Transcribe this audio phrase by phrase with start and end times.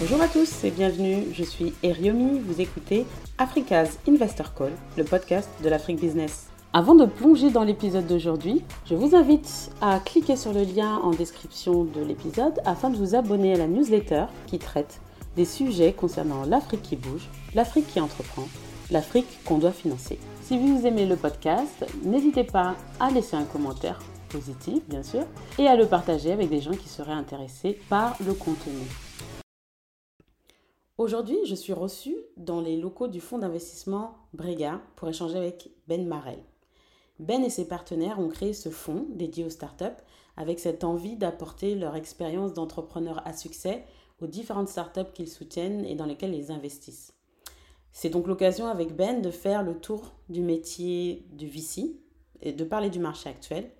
[0.00, 3.04] Bonjour à tous et bienvenue, je suis Eriomi, vous écoutez
[3.36, 6.46] Africa's Investor Call, le podcast de l'Afrique Business.
[6.72, 11.10] Avant de plonger dans l'épisode d'aujourd'hui, je vous invite à cliquer sur le lien en
[11.10, 15.02] description de l'épisode afin de vous abonner à la newsletter qui traite
[15.36, 18.48] des sujets concernant l'Afrique qui bouge, l'Afrique qui entreprend,
[18.90, 20.18] l'Afrique qu'on doit financer.
[20.40, 25.26] Si vous aimez le podcast, n'hésitez pas à laisser un commentaire positif, bien sûr,
[25.58, 28.86] et à le partager avec des gens qui seraient intéressés par le contenu.
[31.00, 36.06] Aujourd'hui, je suis reçue dans les locaux du fonds d'investissement Brega pour échanger avec Ben
[36.06, 36.38] Marel.
[37.18, 39.86] Ben et ses partenaires ont créé ce fonds dédié aux startups
[40.36, 43.86] avec cette envie d'apporter leur expérience d'entrepreneurs à succès
[44.20, 47.14] aux différentes startups qu'ils soutiennent et dans lesquelles ils investissent.
[47.92, 51.96] C'est donc l'occasion avec Ben de faire le tour du métier du VC
[52.42, 53.70] et de parler du marché actuel,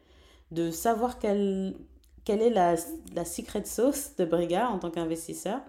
[0.53, 1.77] de savoir quelle,
[2.25, 2.77] quelle est la,
[3.15, 5.61] la secret sauce de Brega en tant qu'investisseur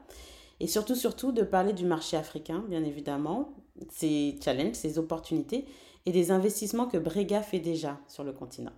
[0.62, 3.50] et surtout, surtout de parler du marché africain, bien évidemment,
[3.90, 5.66] ses challenges, ses opportunités
[6.06, 8.72] et des investissements que Brega fait déjà sur le continent.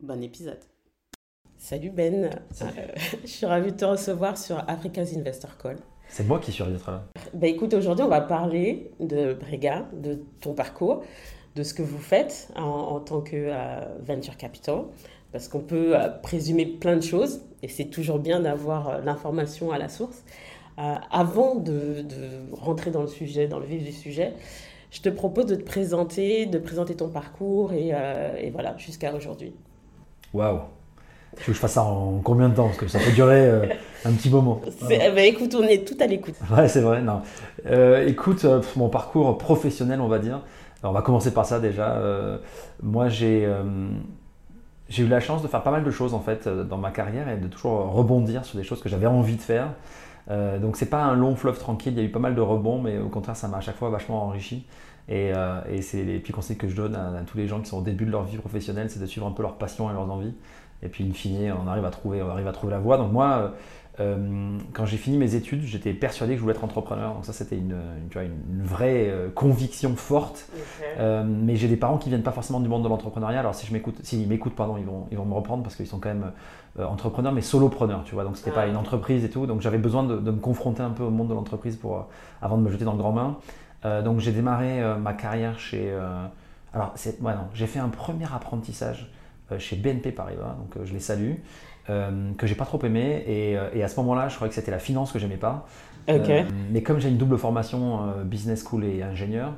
[0.00, 0.60] Bon épisode.
[1.58, 2.30] Salut Ben,
[2.62, 2.68] euh,
[3.22, 5.76] je suis ravie de te recevoir sur Africa's Investor Call.
[6.08, 7.04] C'est moi qui suis ravi d'être là.
[7.34, 11.04] Ben écoute, aujourd'hui on va parler de Brega, de ton parcours,
[11.54, 14.84] de ce que vous faites en, tant que euh, venture capital,
[15.32, 19.76] parce qu'on peut euh, présumer plein de choses et c'est toujours bien d'avoir l'information à
[19.76, 20.24] la source.
[20.76, 24.34] Avant de, de, rentrer dans le sujet, dans le vif du sujet,
[24.90, 27.92] je te propose de te présenter, de présenter ton parcours et,
[28.40, 29.54] et voilà, jusqu'à aujourd'hui.
[30.34, 30.60] Waouh
[31.36, 32.66] tu veux que je fasse ça en combien de temps?
[32.66, 33.66] Parce que ça peut durer euh,
[34.04, 34.60] un petit moment.
[34.88, 36.34] Bah, écoute, on est tout à l'écoute.
[36.56, 37.02] Ouais, c'est vrai.
[37.02, 37.22] Non.
[37.66, 40.40] Euh, écoute, euh, mon parcours professionnel, on va dire.
[40.82, 42.00] Alors, on va commencer par ça déjà.
[42.82, 43.48] moi, j'ai
[44.88, 47.28] j'ai eu la chance de faire pas mal de choses en fait dans ma carrière
[47.28, 49.70] et de toujours rebondir sur des choses que j'avais envie de faire.
[50.28, 52.80] Donc c'est pas un long fleuve tranquille, il y a eu pas mal de rebonds,
[52.80, 54.66] mais au contraire ça m'a à chaque fois vachement enrichi.
[55.08, 55.30] Et,
[55.70, 57.82] et c'est les petits conseils que je donne à, tous les gens qui sont au
[57.82, 60.34] début de leur vie professionnelle, c'est de suivre un peu leur passion et leurs envies.
[60.82, 62.98] Et puis, in fine, on arrive à trouver, on arrive à trouver la voie.
[62.98, 63.54] Donc, moi,
[63.98, 67.14] euh, quand j'ai fini mes études, j'étais persuadé que je voulais être entrepreneur.
[67.14, 67.76] Donc, ça, c'était une,
[68.14, 70.48] une, vraie euh, conviction forte.
[70.98, 73.40] Euh, mais j'ai des parents qui viennent pas forcément du monde de l'entrepreneuriat.
[73.40, 75.86] Alors, si je m'écoute, s'ils m'écoutent, pardon, ils vont, ils vont me reprendre parce qu'ils
[75.86, 76.32] sont quand même
[76.78, 78.24] entrepreneurs, mais solopreneurs, tu vois.
[78.24, 79.46] Donc, c'était pas une entreprise et tout.
[79.46, 82.06] Donc, j'avais besoin de, me confronter un peu au monde de l'entreprise pour,
[82.42, 84.02] avant de me jeter dans le grand bain.
[84.02, 85.90] donc, j'ai démarré ma carrière chez.
[86.74, 89.10] alors, c'est, ouais, j'ai fait un premier apprentissage
[89.58, 91.36] chez BNP Paribas, donc je les salue,
[91.90, 93.24] euh, que j'ai pas trop aimé.
[93.26, 95.66] Et, à ce moment-là, je croyais que c'était la finance que j'aimais pas.
[96.08, 99.52] mais comme j'ai une double formation business school et ingénieur,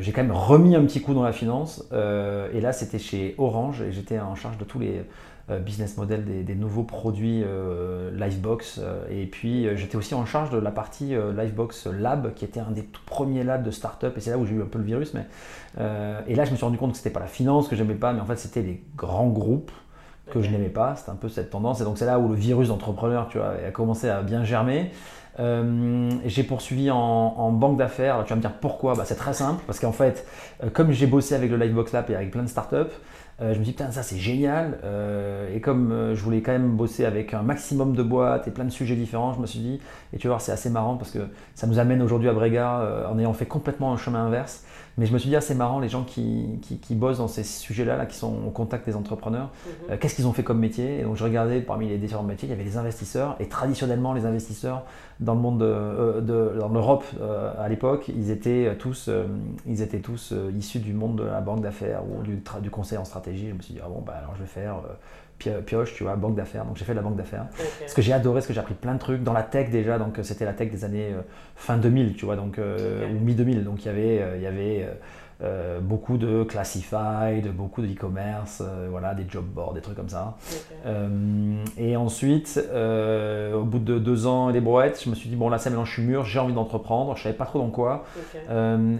[0.00, 1.88] j'ai quand même remis un petit coup dans la finance.
[1.92, 5.02] et là, c'était chez Orange et j'étais en charge de tous les
[5.48, 8.80] euh, business model des, nouveaux produits euh, Livebox.
[8.82, 12.72] Euh, et puis j'étais aussi en charge de la partie Livebox Lab, qui était un
[12.72, 14.16] des tout premiers labs de start-up.
[14.16, 15.14] Et c'est là où j'ai eu un peu le virus.
[15.14, 15.26] Mais,
[16.26, 18.12] et là, je me suis rendu compte que c'était pas la finance que j'aimais pas,
[18.12, 19.70] mais en fait, c'était les grands groupes
[20.30, 20.96] que je n'aimais pas.
[20.96, 21.80] C'était un peu cette tendance.
[21.80, 24.90] Et donc, c'est là où le virus d'entrepreneur tu vois, a commencé à bien germer.
[25.38, 28.22] j'ai poursuivi en, banque d'affaires.
[28.24, 28.94] Tu vas me dire pourquoi?
[28.94, 29.62] Bah, C'est très simple.
[29.66, 30.26] Parce qu'en fait,
[30.72, 32.92] comme j'ai bossé avec le Livebox Lab et avec plein de startups,
[33.42, 34.78] euh, je me dis, putain, ça c'est génial.
[34.84, 38.50] Euh, et comme euh, je voulais quand même bosser avec un maximum de boîtes et
[38.50, 39.80] plein de sujets différents, je me suis dit,
[40.12, 41.18] et tu vas voir, c'est assez marrant parce que
[41.54, 44.64] ça nous amène aujourd'hui à Brega en ayant fait complètement un chemin inverse.
[44.98, 47.44] Mais je me suis dit, ah, c'est marrant, les gens qui, qui, bossent dans ces
[47.44, 49.50] sujets-là, là, qui sont au contact des entrepreneurs,
[49.90, 49.98] mhm.
[49.98, 51.00] qu'est-ce qu'ils ont fait comme métier?
[51.00, 53.36] Et donc je regardais parmi les différents métiers, il y avait les investisseurs.
[53.38, 54.84] Et traditionnellement, les investisseurs
[55.20, 57.04] dans le monde de, de dans l'Europe
[57.58, 59.10] à l'époque, ils étaient tous,
[59.66, 63.04] ils étaient tous issus du monde de la banque d'affaires ou du, du conseil en
[63.04, 64.94] stratégie je me suis dit, ah bon, bah, alors je vais faire euh,
[65.38, 66.64] pioche, tu vois, banque d'affaires.
[66.64, 67.46] Donc j'ai fait de la banque d'affaires.
[67.86, 69.98] Ce que j'ai adoré, ce que j'ai appris plein de trucs dans la tech déjà.
[69.98, 71.22] Donc c'était la tech des années euh,
[71.56, 73.62] fin 2000, tu vois, donc, euh, ou mi-2000.
[73.64, 74.86] Donc il y avait, il y avait
[75.82, 80.38] beaucoup de classified, beaucoup de e-commerce, voilà, des job boards, des trucs comme ça.
[81.76, 85.50] et ensuite, au bout de deux ans et des brouettes, je me suis dit, bon
[85.50, 88.06] là, c'est maintenant je suis mûr, j'ai envie d'entreprendre, je savais pas trop dans quoi.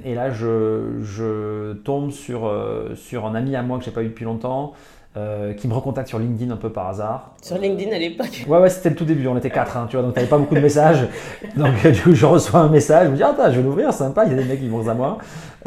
[0.04, 2.52] et là, je, je tombe sur,
[2.94, 4.74] sur un ami à moi que j'ai pas eu depuis longtemps.
[5.16, 7.32] Euh, qui me recontacte sur LinkedIn un peu par hasard.
[7.40, 9.96] Sur LinkedIn à l'époque Ouais, ouais, c'était le tout début, on était quatre, hein, tu
[9.96, 11.08] vois, donc t'avais pas beaucoup de messages.
[11.56, 14.26] Donc du coup, je reçois un message, je me dis, ah, je vais l'ouvrir, sympa,
[14.26, 15.16] il y a des mecs qui vont à moi.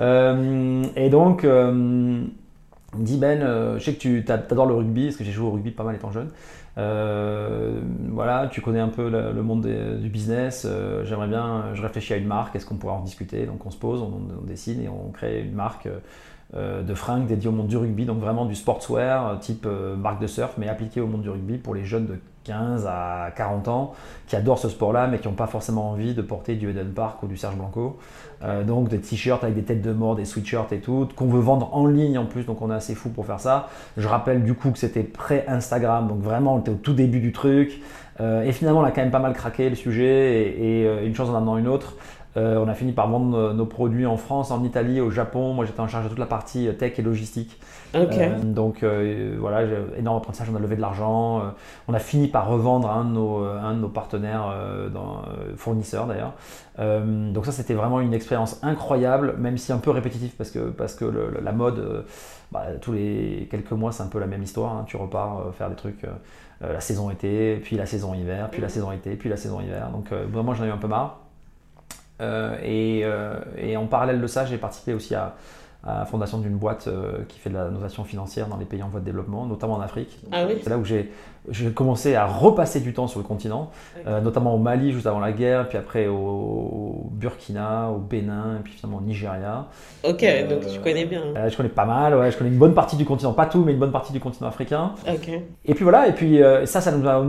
[0.02, 1.72] Euh, et donc, euh,
[2.94, 3.40] il me dit, Ben,
[3.80, 5.96] je sais que tu adores le rugby, parce que j'ai joué au rugby pas mal
[5.96, 6.30] étant jeune.
[6.76, 9.68] voilà, tu connais un peu le, monde
[10.00, 10.68] du business.
[11.06, 12.56] J'aimerais bien, je réfléchis à une marque.
[12.56, 13.48] Est-ce qu'on pourrait en discuter?
[13.48, 14.14] Donc on se pose, on,
[14.44, 15.88] on, dessine et on crée une marque.
[16.56, 20.54] De fringues dédiées au monde du rugby, donc vraiment du sportswear type marque de surf,
[20.58, 22.20] mais appliqué au monde du rugby pour les jeunes de
[22.50, 23.94] 15 à 40 ans
[24.28, 27.22] qui adorent ce sport-là mais qui n'ont pas forcément envie de porter du Eden Park
[27.24, 27.98] ou du Serge Blanco.
[28.44, 31.42] Euh, donc des t-shirts avec des têtes de mort, des sweatshirts et tout, qu'on veut
[31.42, 33.68] vendre en ligne en plus, donc on est assez fou pour faire ça.
[33.98, 37.32] Je rappelle du coup que c'était pré-Instagram, donc vraiment on était au tout début du
[37.32, 37.82] truc.
[38.22, 41.16] Euh, et finalement on a quand même pas mal craqué le sujet et, euh, une
[41.16, 41.96] chose en amenant une autre.
[42.36, 45.54] On a fini par vendre nos produits en France, en Italie, au Japon.
[45.54, 47.60] Moi j'étais en charge de toute la partie tech et logistique.
[47.96, 49.68] Euh, donc euh, voilà,
[49.98, 51.40] énorme apprentissage, on a levé de l'argent.
[51.40, 51.44] Euh,
[51.88, 54.54] on a fini par revendre un de nos, un de nos partenaires,
[54.94, 55.24] dans,
[55.56, 56.34] fournisseurs d'ailleurs.
[56.78, 60.96] donc ça, c'était vraiment une expérience incroyable, même si un peu répétitif parce que, parce
[60.96, 61.06] que
[61.42, 62.06] la mode,
[62.52, 64.74] bah, tous les quelques mois, c'est un peu la même histoire.
[64.74, 64.86] Hein.
[64.88, 66.06] Tu repars faire des trucs.
[66.62, 69.90] la saison été, puis la saison hiver, puis la saison été, puis la saison hiver.
[69.92, 71.20] Donc moi j'en ai eu un peu marre.
[72.22, 73.06] Et,
[73.58, 75.36] et, en parallèle de ça, j'ai participé aussi à,
[75.84, 78.84] à la fondation d'une boîte euh, qui fait de la notation financière dans les pays
[78.84, 80.20] en voie de développement, notamment en Afrique.
[80.32, 80.60] Ah oui.
[80.62, 81.12] C'est là où j'ai
[81.74, 83.72] commencé à repasser du temps sur le continent,
[84.08, 88.64] euh, notamment au Mali juste avant la guerre, puis après au, Burkina, au Bénin, et
[88.64, 89.66] puis finalement au Nigeria.
[90.04, 91.24] Ok, euh, donc tu connais bien.
[91.48, 93.74] je connais pas mal, ouais, je connais une bonne partie du continent, pas tout, mais
[93.74, 94.92] une bonne partie du continent africain.
[95.08, 95.30] Ok.
[95.66, 97.20] Et puis voilà, et puis ça, ça nous a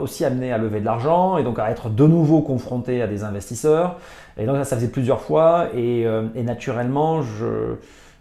[0.00, 3.24] aussi amené à lever de l'argent et donc à être de nouveau confronté à des
[3.24, 3.96] investisseurs.
[4.38, 6.02] Et donc ça, ça faisait plusieurs fois, et,
[6.34, 7.76] et naturellement, je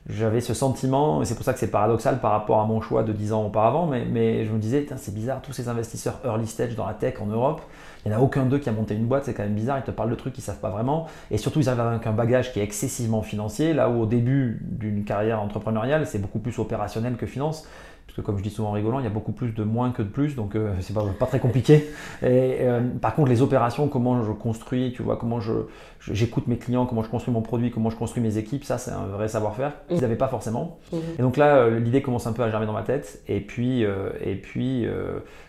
[0.07, 3.03] j'avais ce sentiment, et c'est pour ça que c'est paradoxal par rapport à mon choix
[3.03, 6.75] de 10 ans auparavant, mais, je me disais, c'est bizarre, tous ces investisseurs early stage
[6.75, 7.61] dans la tech en Europe,
[8.05, 9.79] il n'y en a aucun d'eux qui a monté une boîte, c'est quand même bizarre,
[9.79, 12.05] ils te parlent de trucs qu'ils ne savent pas vraiment, et surtout ils arrivent avec
[12.05, 16.39] un bagage qui est excessivement financier, là où au début d'une carrière entrepreneuriale, c'est beaucoup
[16.39, 17.67] plus opérationnel que finance,
[18.15, 20.01] que comme je dis souvent en rigolant, il y a beaucoup plus de moins que
[20.01, 21.89] de plus, donc euh, c'est pas, pas, très compliqué.
[22.21, 25.53] Et, euh, par contre, les opérations, comment je construis, tu vois, comment je,
[25.99, 28.91] j'écoute mes clients, comment je construis mon produit, comment je construis mes équipes, ça c'est
[28.91, 30.79] un vrai savoir-faire qu'ils n'avaient pas forcément.
[30.93, 30.99] Mhm.
[31.19, 33.21] Et donc là, euh, l'idée commence un peu à germer dans ma tête.
[33.27, 34.87] Et puis, et puis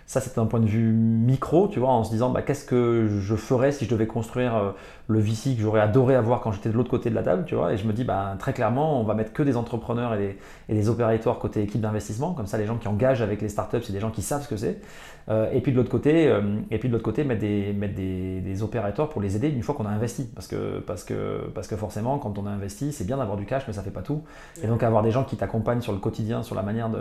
[0.07, 3.09] ça c'est un point de vue micro, tu vois, en se disant bah, qu'est-ce que
[3.09, 4.75] je ferais si je devais construire
[5.09, 7.55] le VC que j'aurais adoré avoir quand j'étais de l'autre côté de la table, tu
[7.55, 7.73] vois.
[7.73, 10.39] Et je me dis, bah, très clairement, on va mettre que des entrepreneurs et des,
[10.69, 12.33] et des opérateurs côté équipe d'investissement.
[12.33, 14.49] Comme ça, les gens qui engagent avec les startups, c'est des gens qui savent ce
[14.49, 14.81] que c'est.
[15.29, 16.41] Euh, et puis de l'autre côté, euh,
[16.71, 19.63] et puis de l'autre côté, mettre des, mettre des, des, opérateurs pour les aider une
[19.63, 20.29] fois qu'on a investi.
[20.35, 23.45] Parce que, parce que, parce que forcément, quand on a investi, c'est bien d'avoir du
[23.45, 24.23] cash, mais ça fait pas tout.
[24.63, 26.99] Et donc avoir des gens qui t'accompagnent sur le quotidien, sur la manière de,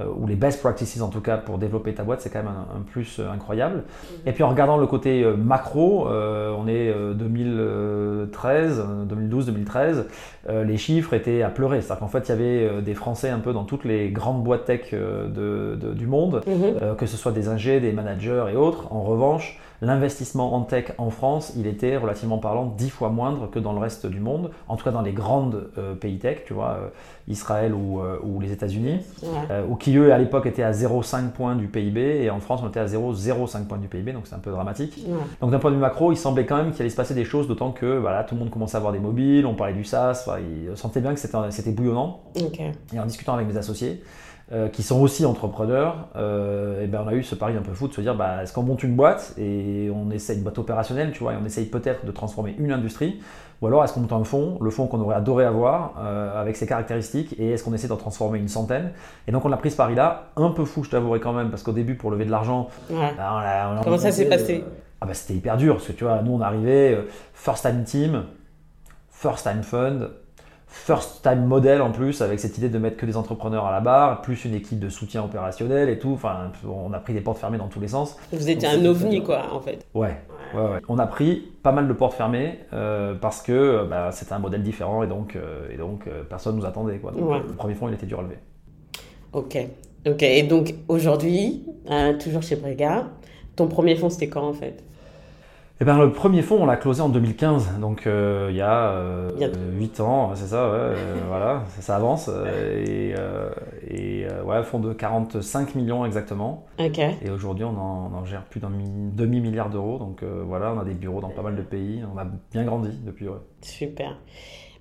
[0.00, 2.48] euh, ou les best practices en tout cas pour développer ta boîte, c'est quand même
[2.48, 3.84] un, plus incroyable.
[4.24, 10.06] Et puis en regardant le côté macro, on est 2013, 2012, 2013,
[10.48, 11.80] les chiffres étaient à pleurer.
[11.80, 14.64] C'est-à-dire qu'en fait, il y avait des Français un peu dans toutes les grandes boîtes
[14.64, 16.96] tech de, du monde, mhm.
[16.96, 18.92] que ce soit des ingénieurs des managers et autres.
[18.92, 23.58] En revanche, l'investissement en tech en France, il était relativement parlant dix fois moindre que
[23.58, 26.54] dans le reste du monde, en tout cas dans les grandes euh, pays tech, tu
[26.54, 26.88] vois, euh,
[27.28, 29.00] Israël ou, euh, ou les États-Unis,
[29.68, 32.68] ou qui eux à l'époque étaient à 0,5 points du PIB et en France on
[32.68, 35.06] était à 0,05 points du PIB, donc c'est un peu dramatique.
[35.40, 37.24] Donc d'un point de vue macro, il semblait quand même qu'il allait se passer des
[37.24, 39.84] choses, d'autant que voilà, tout le monde commençait à avoir des mobiles, on parlait du
[39.84, 42.20] SaaS, il sentait bien que c'était bouillonnant.
[42.94, 44.02] Et en discutant avec mes associés,
[44.52, 47.72] euh, qui sont aussi entrepreneurs, euh, et ben on a eu ce pari un peu
[47.72, 50.58] fou de se dire bah, est-ce qu'on monte une boîte et on essaye une boîte
[50.58, 53.20] opérationnelle, tu vois, et on essaye peut-être de transformer une industrie,
[53.60, 56.56] ou alors est-ce qu'on monte un fonds, le fonds qu'on aurait adoré avoir euh, avec
[56.56, 58.92] ses caractéristiques, et est-ce qu'on essaie d'en transformer une centaine?
[59.28, 61.62] Et donc on a pris ce pari-là, un peu fou, je t'avouerai quand même, parce
[61.62, 64.64] qu'au début pour lever de l'argent, bah, comment ça s'est passé?
[65.00, 66.98] ah bah, c'était hyper dur parce que tu vois, nous on arrivait
[67.34, 68.24] first time team,
[69.10, 70.08] first time fund,
[70.66, 73.80] first time model en plus, avec cette idée de mettre que des entrepreneurs à la
[73.80, 76.12] barre, plus une équipe de soutien opérationnel et tout.
[76.12, 78.16] Enfin, on a pris des portes fermées dans tous les sens.
[78.32, 79.86] Vous étiez un ovni, quoi, en fait.
[79.94, 80.16] Ouais.
[80.54, 80.80] Ouais, ouais.
[80.88, 84.38] On a pris pas mal de portes fermées euh, parce que euh, bah, c'était un
[84.38, 86.98] modèle différent et donc, euh, et donc personne ne nous attendait.
[86.98, 87.12] Quoi.
[87.12, 88.38] le premier fonds, il était dur à lever.
[89.32, 89.58] Ok.
[90.06, 90.22] Ok.
[90.22, 91.64] Et donc aujourd'hui,
[92.22, 93.08] toujours chez Brega,
[93.56, 94.82] ton premier fonds, c'était quand en fait?
[95.78, 98.92] Eh ben, le premier fonds, on l'a closé en 2015, donc euh, il y a
[98.92, 99.28] euh,
[99.74, 102.30] 8 ans, c'est ça, ouais, euh, voilà, ça, avance.
[102.32, 103.14] Euh, et,
[103.94, 106.64] et ouais, fonds de 45 millions exactement.
[106.78, 111.20] Et aujourd'hui, on, en, gère plus d'un demi-milliard d'euros, donc voilà, on a des bureaux
[111.20, 113.28] dans pas mal de pays, on a bien grandi depuis.
[113.28, 113.36] Ouais.
[113.60, 114.16] Super.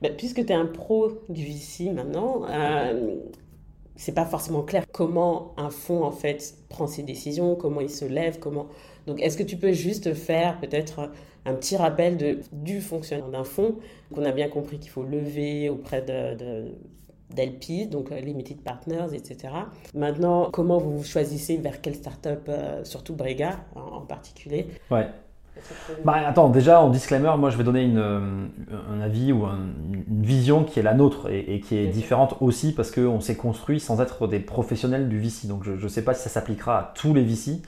[0.02, 2.44] Ben, puisque tu es un pro du VC maintenant,
[3.96, 8.06] c'est pas forcément clair comment un fonds en fait prend ses décisions, comment il se
[8.06, 8.68] lève, comment
[9.08, 11.12] donc, est-ce que tu peux juste faire peut-être
[11.46, 13.76] un petit rappel de, du fonctionnement d'un fonds
[14.14, 16.72] qu'on a bien compris qu'il faut lever auprès de,
[17.30, 19.54] d'LP, donc Limited Partners, etc.
[19.94, 22.50] Maintenant, comment vous choisissez vers quelle startup,
[22.84, 24.68] surtout Brega en, en particulier?
[24.90, 25.08] Ouais.
[26.04, 28.20] Bah, attends, déjà en disclaimer, moi je vais donner une, euh,
[28.94, 32.92] un avis ou une vision qui est la nôtre et, qui est différente aussi parce
[32.92, 35.48] qu'on s'est construit sans être des professionnels du VC.
[35.48, 37.62] Donc je ne sais pas si ça s'appliquera à tous les VC.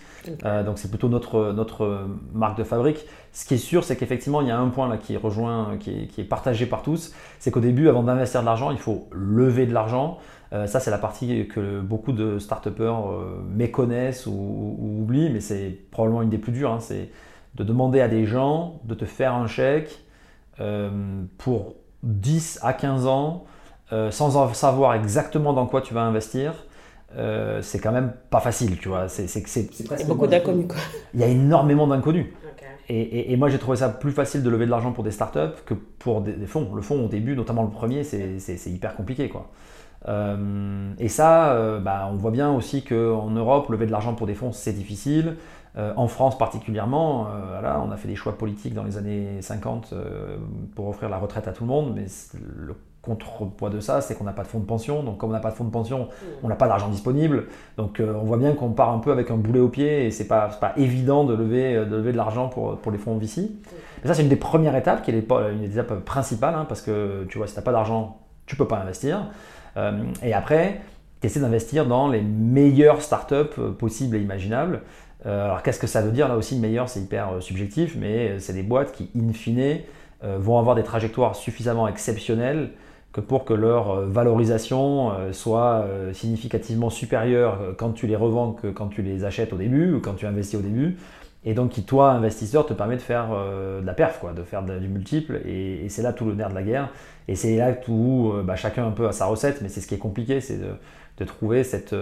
[0.45, 3.05] Euh, donc c'est plutôt notre, notre marque de fabrique.
[3.31, 5.91] Ce qui est sûr, c'est qu'effectivement, il y a un point là qui rejoint, qui
[5.91, 9.07] est, qui est partagé par tous, c'est qu'au début, avant d'investir de l'argent, il faut
[9.11, 10.17] lever de l'argent.
[10.53, 12.67] Euh, ça, c'est la partie que beaucoup de start
[13.49, 16.71] méconnaissent ou, ou, oublient, mais c'est probablement une des plus dures.
[16.71, 16.79] Hein.
[16.79, 17.09] c'est
[17.57, 19.99] de demander à des gens de te faire un chèque
[20.61, 20.89] euh,
[21.37, 23.45] pour 10 à 15 ans
[23.91, 26.53] euh, sans savoir exactement dans quoi tu vas investir.
[27.15, 29.07] Euh, c'est quand même pas facile, tu vois.
[29.07, 30.77] C'est, Il y a beaucoup d'inconnus, quoi.
[31.13, 32.27] Il y a énormément d'inconnus.
[32.89, 35.73] Et, moi, j'ai trouvé ça plus facile de lever de l'argent pour des startups que
[35.73, 36.73] pour des, fonds.
[36.73, 38.37] Le fonds, au début, notamment le premier, c'est,
[38.67, 39.49] hyper compliqué, quoi.
[40.99, 44.53] et ça, bah, on voit bien aussi qu'en Europe, lever de l'argent pour des fonds,
[44.53, 45.35] c'est difficile.
[45.77, 49.89] Euh, en France particulièrement, euh, on a fait des choix politiques dans les années 50
[49.93, 50.37] euh,
[50.75, 54.23] pour offrir la retraite à tout le monde, mais le contrepoids de ça, c'est qu'on
[54.23, 55.03] n'a pas de fonds de pension.
[55.03, 56.25] Donc, comme on n'a pas de fonds de pension, mmh.
[56.43, 57.45] on n'a pas d'argent disponible.
[57.77, 60.27] Donc, on voit bien qu'on part un peu avec un boulet au pied et c'est
[60.27, 63.41] pas, pas évident de lever de, lever de l'argent pour, pour les fonds VC.
[63.41, 63.47] Mmh.
[64.01, 66.81] Mais ça, c'est une des premières étapes, qui est une des étapes principales, hein, parce
[66.81, 69.29] que tu vois, si tu n'as pas d'argent, tu peux pas investir.
[70.23, 70.81] et après,
[71.21, 74.81] tu essaies d'investir dans les meilleures startups possibles et imaginables.
[75.27, 78.29] Euh, alors qu'est-ce que ça veut dire là aussi meilleur c'est hyper euh, subjectif mais
[78.29, 79.79] euh, c'est des boîtes qui in fine
[80.23, 82.71] vont avoir des trajectoires suffisamment exceptionnelles
[83.13, 89.03] que pour que leur valorisation soit significativement supérieure quand tu les revends que quand tu
[89.03, 90.97] les achètes au début ou quand tu investis au début.
[91.45, 94.63] Et donc qui toi investisseur te permet de faire de la perf quoi, de faire
[94.63, 95.39] du multiple.
[95.45, 96.89] Et, c'est là tout le nerf de la guerre.
[97.27, 99.93] Et c'est là tout bah, chacun un peu a sa recette mais c'est ce qui
[99.93, 101.93] est compliqué c'est de, trouver cette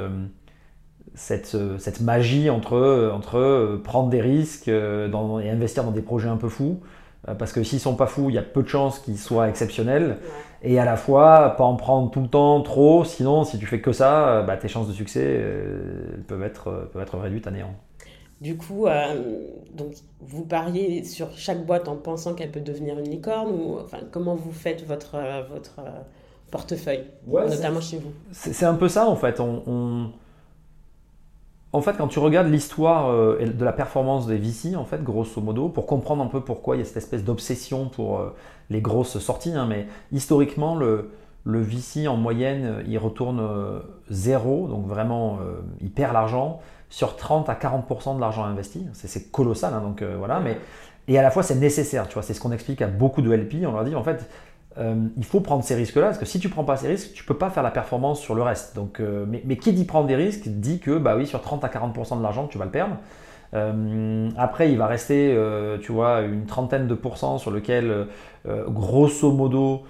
[1.16, 5.92] cette, euh, cette, magie entre, entre euh, prendre des risques euh, dans, et investir dans
[5.92, 6.80] des projets un peu fous.
[7.40, 10.18] Parce que s'ils sont pas fous, il y a peu de chances qu'ils soient exceptionnels.
[10.62, 13.82] Et à la fois, pas en prendre tout le temps trop, sinon si tu fais
[13.82, 15.44] que ça, bah, tes chances de succès
[16.28, 17.74] peuvent, être, peuvent être réduites à néant.
[18.42, 18.86] Du coup,
[19.74, 24.02] donc, vous pariez sur chaque boîte en pensant qu'elle peut devenir une licorne ou enfin,
[24.12, 25.18] comment vous faites votre,
[25.50, 25.80] votre
[26.52, 28.12] portefeuille, notamment chez vous?
[28.34, 29.40] C'est un peu ça en fait.
[29.40, 30.12] on
[31.76, 35.42] en fait, quand tu regardes l'histoire euh, de la performance des VC, en fait, grosso
[35.42, 38.34] modo, pour comprendre un peu pourquoi il y a cette espèce d'obsession pour euh,
[38.70, 41.12] les grosses sorties, hein, mais historiquement, le,
[41.44, 43.80] le VC en moyenne, il retourne euh,
[44.10, 45.40] zéro, donc vraiment,
[45.82, 48.88] il perd l'argent sur 30 à 40% de l'argent investi.
[48.94, 50.40] C'est colossal, hein, donc voilà.
[50.40, 50.58] Mais,
[51.10, 52.24] et à la fois, c'est nécessaire, tu vois.
[52.24, 53.66] C'est ce qu'on explique à beaucoup de LP.
[53.68, 54.30] On leur dit, en fait,
[54.78, 57.14] euh, il faut prendre ces risques-là, parce que si tu ne prends pas ces risques,
[57.14, 58.76] tu ne peux pas faire la performance sur le reste.
[58.76, 61.70] Donc, euh, mais, qui dit prendre des risques dit que bah oui, sur 30 à
[61.70, 62.98] 40% de l'argent, tu vas le perdre.
[63.54, 65.38] Euh, après, il va rester,
[65.82, 68.08] tu vois, une trentaine de pourcents sur lequel,
[68.68, 69.84] grosso modo,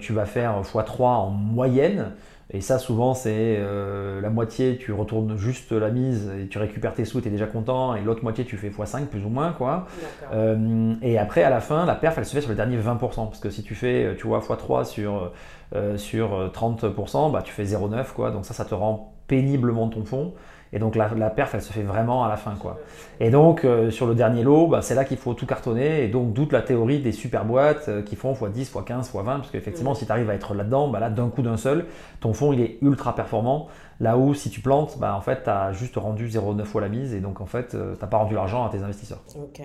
[0.00, 2.12] tu vas faire x3 en moyenne.
[2.52, 6.94] Et ça, souvent, c'est euh, la moitié, tu retournes juste la mise et tu récupères
[6.94, 9.52] tes sous, tu es déjà content, et l'autre moitié, tu fais x5 plus ou moins.
[9.52, 9.86] quoi.
[10.32, 12.98] Euh, et après, à la fin, la perf, elle se fait sur le dernier 20%.
[13.26, 15.32] Parce que si tu fais, tu vois, x3 sur,
[15.76, 18.12] euh, sur 30%, bah, tu fais 0,9.
[18.14, 18.32] quoi.
[18.32, 20.34] Donc ça, ça te rend péniblement ton fond.
[20.72, 22.54] Et donc la, perf, elle se fait vraiment à la fin.
[22.54, 22.78] Quoi.
[23.18, 26.04] Et donc euh, sur le dernier lot, bah, c'est là qu'il faut tout cartonner.
[26.04, 29.24] Et donc doute la théorie des super boîtes euh, qui font x10, x15, x20.
[29.24, 31.86] Parce qu'effectivement, si tu arrives à être là-dedans, bah, là, d'un coup d'un seul,
[32.20, 33.66] ton fonds il est ultra performant.
[33.98, 36.88] Là où si tu plantes, bah, en fait, tu as juste rendu 0,9 fois la
[36.88, 37.14] mise.
[37.14, 39.22] Et donc en fait, euh, tu n'as pas rendu l'argent à tes investisseurs.
[39.36, 39.62] Ok.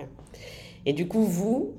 [0.86, 1.74] Et du coup, vous,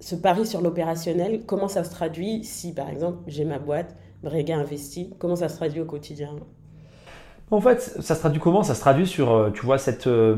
[0.00, 4.56] ce pari sur l'opérationnel, comment ça se traduit si par exemple j'ai ma boîte, Brega
[4.56, 6.36] investi, comment ça se traduit au quotidien?
[7.52, 8.62] En fait, ça se traduit comment?
[8.62, 10.36] Ça se traduit sur, euh, tu vois, cette, euh,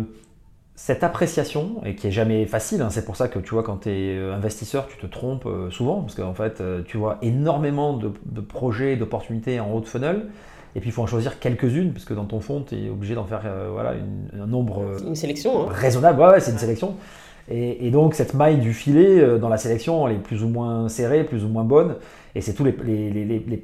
[0.74, 2.82] cette appréciation, et qui est jamais facile.
[2.82, 2.90] Hein.
[2.90, 6.00] c'est pour ça que, tu vois, quand tu es euh, investisseur, tu te trompes souvent,
[6.00, 10.26] parce qu'en fait, tu vois énormément de, de projets, d'opportunités en haut de funnel.
[10.76, 13.14] Et puis il faut en choisir quelques-unes, parce que dans ton fond, tu es obligé
[13.14, 13.42] d'en faire
[13.72, 13.94] voilà,
[14.36, 15.72] un nombre une sélection, hein.
[15.72, 16.20] raisonnable.
[16.20, 16.96] Ouais, c'est une sélection.
[17.50, 21.24] Et, donc cette maille du filet dans la sélection, elle est plus ou moins serrée,
[21.24, 21.96] plus ou moins bonne.
[22.34, 22.72] Et c'est tous les,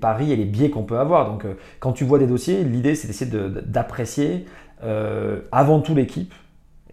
[0.01, 1.31] paris et les biais qu'on peut avoir.
[1.31, 3.31] Donc, euh, quand tu vois des dossiers, l'idée, c'est d'essayer
[3.67, 4.47] d'apprécier
[4.85, 6.33] euh, avant tout l'équipe.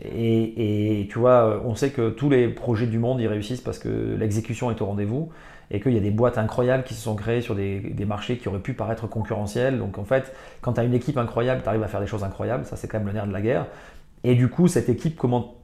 [0.04, 4.16] Et, tu vois, on sait que tous les projets du monde, ils réussissent parce que
[4.20, 5.30] l'exécution est au rendez-vous
[5.72, 8.48] et qu'il y a des boîtes incroyables qui se sont créées sur des, marchés qui
[8.48, 9.80] auraient pu paraître concurrentiels.
[9.80, 12.24] Donc, en fait, quand tu as une équipe incroyable, tu arrives à faire des choses
[12.24, 12.66] incroyables.
[12.66, 13.66] Ça, c'est quand même le nerf de la guerre.
[14.24, 15.56] Et du coup, cette équipe, comment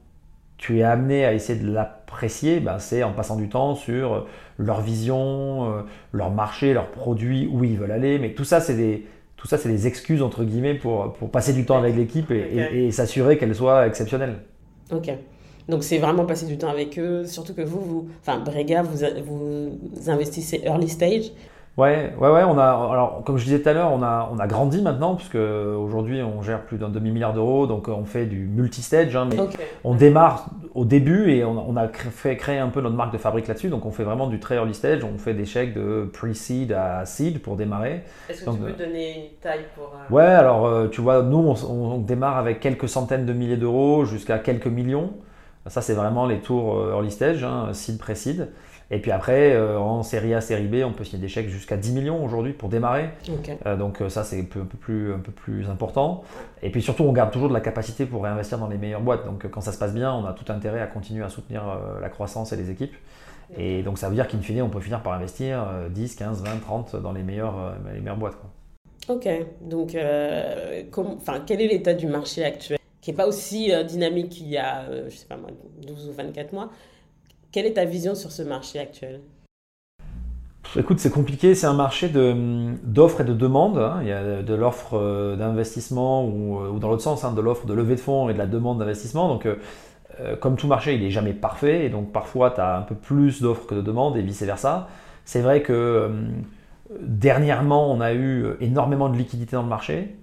[0.58, 4.26] tu es amené à essayer de l'apprécier apprécier, bah, c'est en passant du temps sur
[4.58, 8.18] leur vision, leur marché, leurs produits, où ils veulent aller.
[8.18, 9.04] Mais tout ça, c'est des,
[9.36, 12.86] tout ça, c'est des excuses entre guillemets pour, pour passer du temps avec l'équipe et,
[12.86, 14.36] et s'assurer qu'elle soit exceptionnelle.
[14.92, 15.10] Ok.
[15.68, 18.98] Donc c'est vraiment passer du temps avec eux, surtout que vous, vous enfin Brega, vous,
[19.24, 21.32] vous investissez early stage.
[21.76, 22.44] Ouais, ouais, ouais.
[22.44, 25.16] On a, alors, comme je disais tout à l'heure, on a, on a grandi maintenant,
[25.16, 29.16] puisque aujourd'hui, on gère plus d'un demi-milliard d'euros, donc on fait du multi-stage.
[29.16, 29.36] Hein, mais
[29.82, 33.48] on démarre au début et on, a fait créer un peu notre marque de fabrique
[33.48, 33.68] là-dessus.
[33.68, 35.02] Donc, on fait vraiment du très early stage.
[35.02, 38.02] On fait des chèques de pre-seed à seed pour démarrer.
[38.28, 39.92] Est-ce que tu peux euh, donner une taille pour.
[39.94, 43.56] Euh, ouais, alors, euh, tu vois, nous, on, on, démarre avec quelques centaines de milliers
[43.56, 45.12] d'euros jusqu'à quelques millions.
[45.66, 48.48] Ça, c'est vraiment les tours early stage, hein, seed, pre-seed.
[48.90, 51.76] Et puis après, euh, en série A, série B, on peut signer des chèques jusqu'à
[51.76, 53.10] 10 millions aujourd'hui pour démarrer.
[53.66, 56.22] Euh, donc euh, ça, c'est un peu, plus, un peu plus important.
[56.62, 59.24] Et puis surtout, on garde toujours de la capacité pour réinvestir dans les meilleures boîtes.
[59.24, 61.62] Donc quand ça se passe bien, on a tout intérêt à continuer à soutenir
[62.00, 62.94] la croissance et les équipes.
[63.56, 66.58] Et donc ça veut dire qu'in fine, on peut finir par investir 10, 15, 20,
[66.60, 68.36] 30 dans les meilleures, les meilleures boîtes.
[69.08, 69.28] Ok,
[69.60, 69.96] donc
[70.96, 72.78] enfin, quel est l'état du marché actuel?
[73.00, 75.50] Qui n'est pas aussi dynamique qu'il y a, je sais pas moi,
[75.82, 76.70] 12 ou 24 mois
[77.54, 79.20] quelle est ta vision sur ce marché actuel?
[80.76, 83.78] Écoute, c'est compliqué, c'est un marché d'offres et de demandes.
[83.78, 84.00] Hein.
[84.02, 87.40] Il y a de l'offre euh, d'investissement ou, euh, ou, dans l'autre sens, hein, de
[87.40, 89.28] l'offre de levée de fonds et de la demande d'investissement.
[89.28, 92.82] Donc, euh, comme tout marché, il n'est jamais parfait et donc parfois tu as un
[92.82, 94.88] peu plus d'offres que de demandes et vice-versa.
[95.24, 96.10] C'est vrai que
[97.00, 100.16] dernièrement, on a eu énormément de liquidités dans le marché.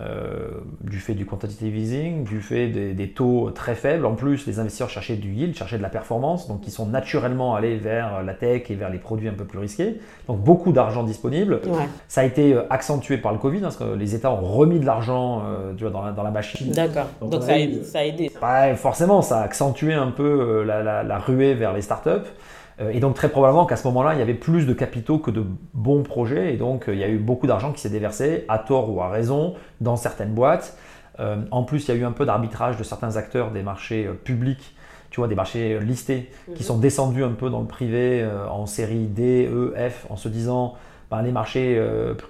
[0.00, 0.48] Euh,
[0.80, 4.04] du fait du quantitative easing, du fait des, taux très faibles.
[4.06, 7.54] En plus, les investisseurs cherchaient du yield, cherchaient de la performance, donc ils sont naturellement
[7.54, 10.00] allés vers la tech et vers les produits un peu plus risqués.
[10.26, 11.60] Donc beaucoup d'argent disponible.
[12.08, 14.80] Ça a été euh, accentué par le Covid, hein, parce que les États ont remis
[14.80, 16.72] de l'argent euh, dans, la, dans la machine.
[16.72, 18.32] D'accord, donc, ça, a aidé, ça, a aidé.
[18.74, 22.28] forcément, ça a accentué un peu la, la, la ruée vers les startups.
[22.80, 25.30] Euh, et donc très probablement qu'à ce moment-là, il y avait plus de capitaux que
[25.30, 26.54] de bons projets.
[26.54, 29.00] Et donc euh, il y a eu beaucoup d'argent qui s'est déversé, à tort ou
[29.00, 30.76] à raison, dans certaines boîtes.
[31.20, 34.08] Euh, en plus, il y a eu un peu d'arbitrage de certains acteurs des marchés
[34.24, 34.74] publics,
[35.10, 36.66] tu vois, des marchés listés, qui mhm.
[36.66, 40.74] sont descendus un peu dans le privé en série D, E, F, en se disant,
[41.12, 41.80] ben, les marchés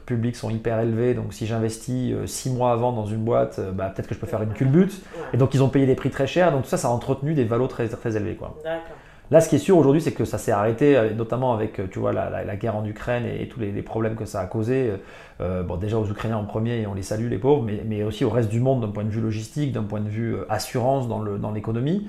[0.04, 4.06] publics sont hyper élevés, donc si j'investis six mois avant dans une boîte, ben, peut-être
[4.06, 5.00] que je peux faire une culbute.
[5.32, 7.32] Et donc ils ont payé des prix très chers, donc tout ça, ça a entretenu
[7.32, 8.34] des valos très, très élevés.
[8.34, 8.54] Quoi.
[8.62, 8.96] D'accord.
[9.34, 11.88] Là, ce qui est sûr aujourd'hui, c'est que ça s'est arrêté, euh, notamment avec euh,
[11.90, 14.92] tu vois, la, guerre en Ukraine et, tous les, problèmes que ça a causé.
[15.40, 18.04] Euh, bon, déjà aux Ukrainiens en premier, et on les salue, les pauvres, mais, mais
[18.04, 21.08] aussi au reste du monde d'un point de vue logistique, d'un point de vue assurance
[21.08, 22.06] dans l'économie.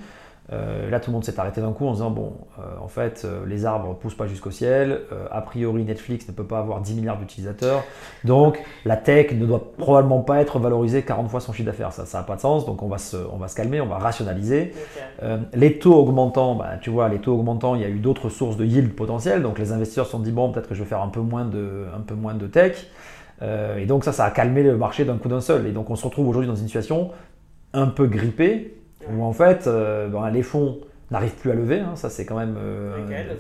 [0.54, 3.24] Euh, là, tout le monde s'est arrêté d'un coup en disant bon, euh, en fait,
[3.26, 5.02] euh, les arbres poussent pas jusqu'au ciel.
[5.32, 7.84] a priori, Netflix ne peut pas avoir 10 milliards d'utilisateurs.
[8.24, 11.92] Donc, la tech ne doit probablement pas être valorisée 40 fois son chiffre d'affaires.
[11.92, 12.66] Ça, ça n'a pas de sens.
[12.66, 14.74] Donc, on va se, on va se calmer, on va rationaliser.
[15.54, 18.58] les taux augmentant, bah, tu vois, les taux augmentant, il y a eu d'autres sources
[18.58, 19.42] de yield potentielles.
[19.42, 21.46] Donc, les investisseurs se sont dit bon, peut-être que je vais faire un peu moins
[21.46, 22.88] de, un peu moins de tech.
[23.42, 25.66] et donc, ça, ça a calmé le marché d'un coup d'un seul.
[25.66, 27.12] Et donc, on se retrouve aujourd'hui dans une situation
[27.74, 28.76] un peu grippée
[29.12, 30.80] où en fait euh, ben, les fonds
[31.12, 33.36] n'arrivent plus à lever, hein, ça c'est quand même euh,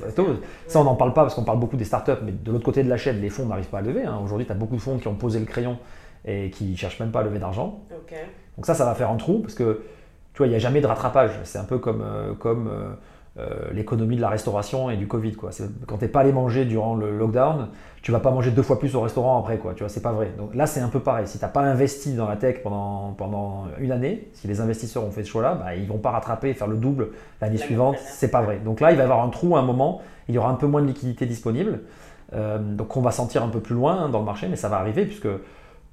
[0.67, 2.83] Ça on n'en parle pas parce qu'on parle beaucoup des startups, mais de l'autre côté
[2.83, 4.03] de la chaîne, les fonds n'arrivent pas à lever.
[4.03, 4.19] Hein.
[4.23, 5.77] Aujourd'hui, tu as beaucoup de fonds qui ont posé le crayon
[6.25, 7.79] et qui ne cherchent même pas à lever d'argent.
[8.57, 9.81] Donc ça, ça va faire un trou parce que
[10.33, 11.31] tu vois, il n'y a jamais de rattrapage.
[11.43, 12.03] C'est un peu comme,
[13.37, 15.33] euh, l'économie de la restauration et du Covid.
[15.33, 15.49] Quoi.
[15.87, 17.67] Quand tu n'es pas allé manger durant le lockdown,
[18.01, 19.73] tu vas pas manger deux fois plus au restaurant après, quoi.
[19.73, 20.31] Tu vois, c'est pas vrai.
[20.37, 21.27] Donc là, c'est un peu pareil.
[21.27, 25.03] Si tu n'as pas investi dans la tech pendant, pendant une année, si les investisseurs
[25.03, 27.09] ont fait ce choix-là, bah, ils vont pas rattraper et faire le double
[27.41, 27.97] l'année suivante.
[27.99, 28.59] C'est pas vrai.
[28.63, 30.01] Donc là, il va y avoir un trou à un moment.
[30.29, 31.81] Il y aura un peu moins de liquidité disponible.
[32.33, 34.69] Euh, donc on va sentir un peu plus loin hein, dans le marché, mais ça
[34.69, 35.27] va arriver puisque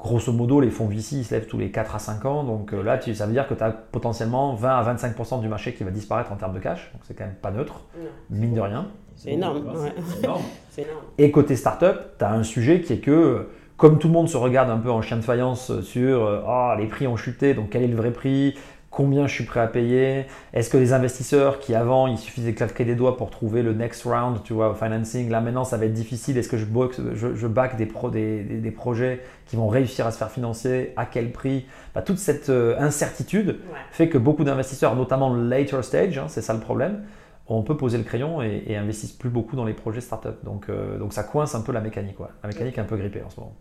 [0.02, 2.44] grosso modo, les fonds VC se lèvent tous les 4 à 5 ans.
[2.44, 5.72] Donc euh, là, ça veut dire que tu as potentiellement 20 à 25% du marché
[5.74, 6.90] qui va disparaître en termes de cash.
[6.92, 7.82] Donc c'est quand même pas neutre,
[8.28, 8.88] mine de rien.
[9.16, 9.62] C'est énorme.
[11.18, 14.36] Et côté startup, tu as un sujet qui est que, comme tout le monde se
[14.36, 17.70] regarde un peu en chien de faïence sur euh, ah, les prix ont chuté, donc
[17.70, 18.56] quel est le vrai prix?
[18.92, 22.56] Combien je suis prêt à payer Est-ce que les investisseurs qui avant, il suffisait de
[22.58, 25.86] claquer des doigts pour trouver le next round, tu vois, financing, là maintenant ça va
[25.86, 26.36] être difficile.
[26.36, 26.66] Est-ce que je,
[27.14, 30.92] je, je back des, pro, des, des, projets qui vont réussir à se faire financer?
[30.96, 31.64] À quel prix?
[31.94, 33.60] Bah, Toute cette euh, incertitude
[33.92, 37.02] fait que beaucoup d'investisseurs, notamment later stage, hein, c'est ça le problème,
[37.46, 40.44] on peut poser le crayon et, investissent plus beaucoup dans les projets startup.
[40.44, 42.18] Donc, euh, donc ça coince un peu la mécanique.
[42.42, 43.56] La mécanique est un peu grippée en ce moment.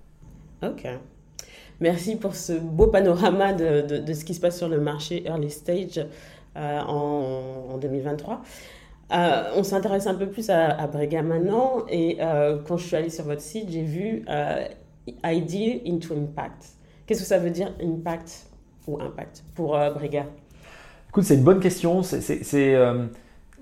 [0.62, 0.86] Ok.
[1.82, 5.50] Merci pour ce beau panorama de, de, ce qui se passe sur le marché early
[5.50, 6.00] stage
[6.56, 8.42] euh, en, en, 2023.
[9.12, 12.20] Euh, on s'intéresse un peu plus à, à Brega maintenant et
[12.68, 14.24] quand je suis allée sur votre site, j'ai vu
[15.26, 16.70] Ideal into Impact.
[17.06, 18.46] Qu'est-ce que ça veut dire impact
[18.88, 20.28] ou impact pour Brega?
[21.10, 22.04] Écoute, c'est une bonne question.
[22.04, 22.44] C'est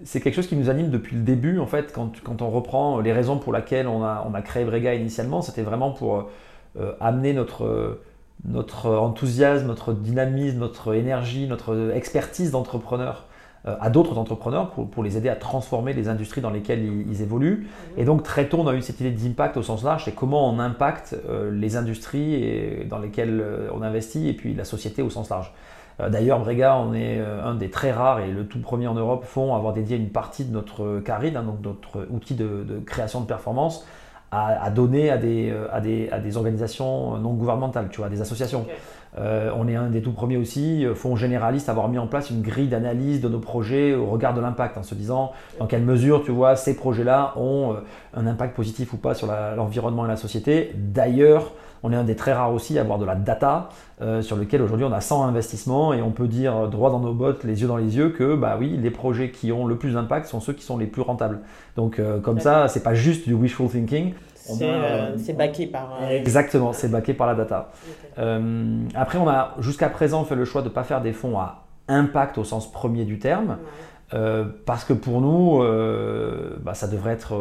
[0.04, 3.00] c'est quelque chose qui nous anime depuis le début, en fait, quand, quand on reprend
[3.02, 6.30] les raisons pour lesquelles on a, on a créé Brega initialement, c'était vraiment pour
[6.78, 8.00] euh, amener notre,
[8.46, 13.26] notre enthousiasme, notre dynamisme, notre énergie, notre expertise d'entrepreneur
[13.68, 17.68] euh, à d'autres entrepreneurs pour, les aider à transformer les industries dans lesquelles ils, évoluent.
[17.98, 20.50] Et donc très tôt, on a eu cette idée d'impact au sens large, c'est comment
[20.50, 25.30] on impacte euh, les industries dans lesquelles on investit et puis la société au sens
[25.30, 25.54] large.
[26.02, 28.94] Euh, d'ailleurs, Brega, on est euh, un des très rares et le tout premier en
[28.94, 33.22] Europe font avoir dédié une partie de notre CARID, hein, donc notre outil de, création
[33.22, 33.86] de performance,
[34.32, 38.10] à, donner à des, euh, à, des, à des, organisations non gouvernementales, tu vois, à
[38.10, 38.66] des associations.
[39.18, 42.42] On est un des tout premiers aussi, fonds généralistes, à avoir mis en place une
[42.42, 46.24] grille d'analyse de nos projets au regard de l'impact, en se disant dans quelle mesure,
[46.24, 47.76] tu vois, ces projets-là ont
[48.16, 50.72] un impact positif ou pas sur l'environnement et la société.
[50.76, 51.52] D'ailleurs,
[51.84, 53.70] on est un des très rares aussi à avoir de la data
[54.02, 57.14] euh, sur lequel aujourd'hui on a 100 investissements et on peut dire droit dans nos
[57.14, 59.94] bottes, les yeux dans les yeux, que bah oui, les projets qui ont le plus
[59.94, 61.40] d'impact sont ceux qui sont les plus rentables.
[61.76, 64.14] Donc euh, comme ça, c'est pas juste du wishful thinking.
[64.62, 66.00] Euh, c'est backé par.
[66.10, 67.72] Exactement, c'est backé par la data.
[68.96, 71.64] après, on a jusqu'à présent fait le choix de ne pas faire des fonds à
[71.88, 73.58] impact au sens premier du terme.
[74.66, 75.64] parce que pour nous,
[76.62, 77.36] bah, ça devrait être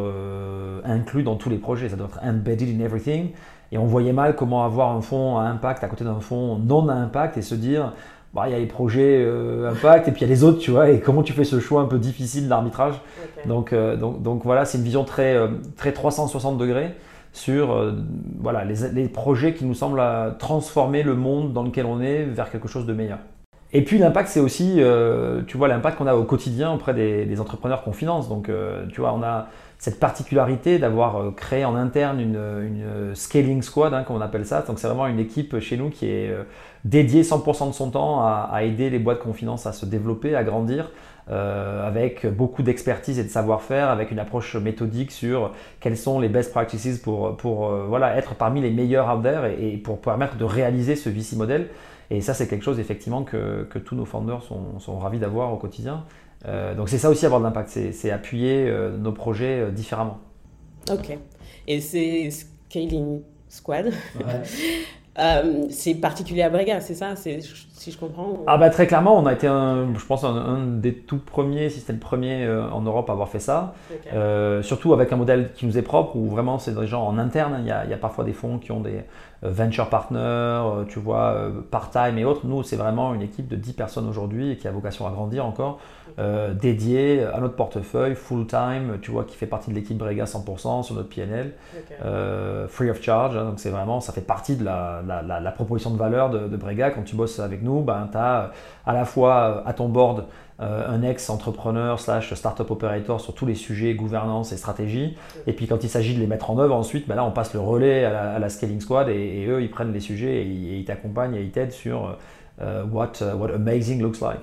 [0.84, 3.30] inclus dans tous les projets, ça doit être embedded in everything.
[3.70, 6.88] Et on voyait mal comment avoir un fonds à impact à côté d'un fonds non
[6.88, 7.92] à impact et se dire,
[8.34, 10.58] bah, il y a les projets euh, impact et puis il y a les autres,
[10.58, 12.94] tu vois, et comment tu fais ce choix un peu difficile d'arbitrage.
[13.46, 16.94] Donc, euh, donc, donc, voilà, c'est une vision très, euh, très 360 degrés
[17.32, 17.94] sur
[18.40, 20.02] voilà, les, les, projets qui nous semblent
[20.38, 23.18] transformer le monde dans lequel on est vers quelque chose de meilleur.
[23.72, 24.80] Et puis l'impact, c'est aussi,
[25.46, 28.28] tu vois, l'impact qu'on a au quotidien auprès des, des entrepreneurs qu'on finance.
[28.28, 28.50] Donc,
[28.92, 34.04] tu vois, on a cette particularité d'avoir créé en interne une, une scaling squad, hein,
[34.04, 34.62] comme on appelle ça.
[34.62, 36.34] Donc c'est vraiment une équipe chez nous qui est
[36.84, 40.44] dédiée 100% de son temps à, à, aider les boîtes confidences à se développer, à
[40.44, 40.90] grandir,
[41.30, 46.28] euh, avec beaucoup d'expertise et de savoir-faire, avec une approche méthodique sur quelles sont les
[46.28, 50.00] best practices pour, pour euh, voilà, être parmi les meilleurs out there et, et, pour
[50.00, 51.68] permettre de réaliser ce VC modèle.
[52.10, 55.52] Et ça, c'est quelque chose effectivement que, que tous nos founders sont, sont ravis d'avoir
[55.52, 56.04] au quotidien.
[56.46, 60.18] Euh, donc c'est ça aussi avoir de l'impact, c'est appuyer euh, nos projets euh, différemment.
[60.90, 61.18] Ok.
[61.66, 63.92] Et c'est Scaling Squad.
[65.70, 67.40] c'est particulier à Brega, c'est ça Si
[67.90, 71.18] je comprends Ah bah très clairement, on a été, un, je pense, un, des tout
[71.18, 73.74] premiers, si c'était le premier en Europe à avoir fait ça.
[74.62, 77.58] surtout avec un modèle qui nous est propre, où vraiment c'est des gens en interne.
[77.60, 79.04] Il y, a, il y, a, parfois des fonds qui ont des
[79.42, 82.46] venture partners, tu vois, part-time et autres.
[82.46, 85.46] Nous, c'est vraiment une équipe de 10 personnes aujourd'hui et qui a vocation à grandir
[85.46, 85.78] encore.
[86.18, 90.24] Euh, dédié à notre portefeuille, full time, tu vois, qui fait partie de l'équipe Brega
[90.24, 91.52] 100% sur notre PNL,
[92.04, 93.36] euh, free of charge.
[93.36, 96.56] Hein, donc c'est vraiment, ça fait partie de la, la, proposition de valeur de, de,
[96.56, 96.90] Brega.
[96.90, 98.50] Quand tu bosses avec nous, ben, tu as
[98.84, 100.24] à la fois à ton board
[100.60, 105.16] euh, un ex-entrepreneur slash startup operator sur tous les sujets gouvernance et stratégie.
[105.46, 107.54] Et puis quand il s'agit de les mettre en œuvre ensuite, ben là on passe
[107.54, 111.34] le relais à la, scaling squad et, eux ils prennent les sujets et, ils t'accompagnent
[111.34, 112.16] et ils t'aident sur
[112.60, 114.42] what, what amazing looks like.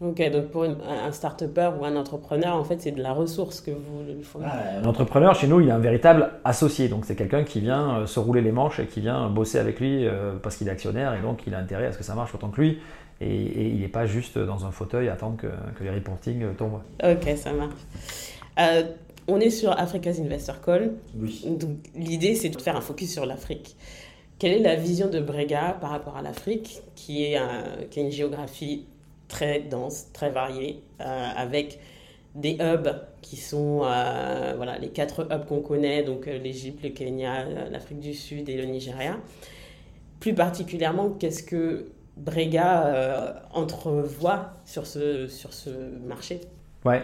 [0.00, 3.72] Ok, donc pour un start-upper ou un entrepreneur, en fait, c'est de la ressource que
[3.72, 4.52] vous lui fournissez.
[4.54, 6.88] Ah, L'entrepreneur, chez nous, il est un véritable associé.
[6.88, 9.80] Donc, c'est quelqu'un qui vient euh, se rouler les manches et qui vient bosser avec
[9.80, 12.14] lui euh, parce qu'il est actionnaire et donc il a intérêt à ce que ça
[12.14, 12.78] marche autant que lui.
[13.20, 16.80] Et, il n'est pas juste dans un fauteuil à attendre que, que les reporting tombent.
[17.02, 17.80] Ok, ça marche.
[18.60, 18.84] Euh,
[19.26, 20.92] on est sur Africa's Investor Call.
[21.18, 21.42] Oui.
[21.44, 23.76] Donc, l'idée, c'est de faire un focus sur l'Afrique.
[24.38, 27.40] Quelle est la vision de Brega par rapport à l'Afrique, qui, est
[27.90, 28.86] qui est une géographie
[29.28, 31.78] très dense, très variée, euh, avec
[32.34, 36.90] des hubs qui sont euh, voilà, les quatre hubs qu'on connaît, donc euh, l'Égypte, le
[36.90, 39.16] Kenya, l'Afrique du Sud et le Nigeria.
[40.18, 41.86] Plus particulièrement, qu'est-ce que
[42.16, 45.70] Brega entrevoit sur ce, sur ce
[46.04, 46.40] marché?
[46.84, 47.02] Ouais,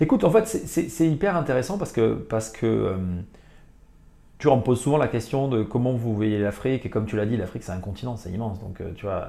[0.00, 2.96] écoute, en fait, c'est hyper intéressant parce que, parce que
[4.38, 7.06] tu vois, on me pose souvent la question de comment vous voyez l'Afrique, et comme
[7.06, 9.28] tu l'as dit, l'Afrique c'est un continent, c'est immense, donc tu vois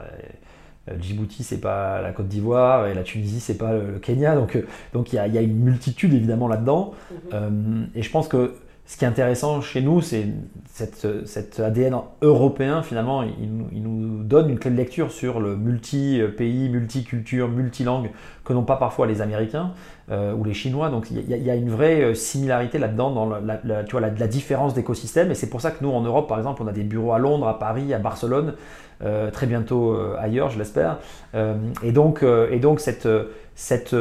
[0.99, 4.35] Djibouti, c'est pas la Côte d'Ivoire, et la Tunisie, c'est pas le, Kenya.
[4.35, 6.93] Donc, euh, donc il y, a, une multitude évidemment là-dedans.
[7.11, 7.17] Mhm.
[7.33, 8.53] Euh, et je pense que
[8.87, 10.27] ce qui est intéressant chez nous, c'est
[10.73, 17.49] cet ADN européen, finalement, il, nous donne une clé de lecture sur le multi-pays, multiculture,
[17.49, 18.09] multilangue
[18.45, 19.73] que n'ont pas parfois les Américains
[20.09, 20.89] ou les Chinois.
[20.89, 25.31] Donc il y, a une vraie similarité là-dedans dans la, tu vois, la, différence d'écosystème.
[25.31, 27.19] Et c'est pour ça que nous, en Europe, par exemple, on a des bureaux à
[27.19, 28.53] Londres, à Paris, à Barcelone.
[29.03, 30.97] Euh, très bientôt euh, ailleurs, je l'espère.
[31.35, 33.07] Euh, et donc, et donc cette,
[33.55, 33.95] cette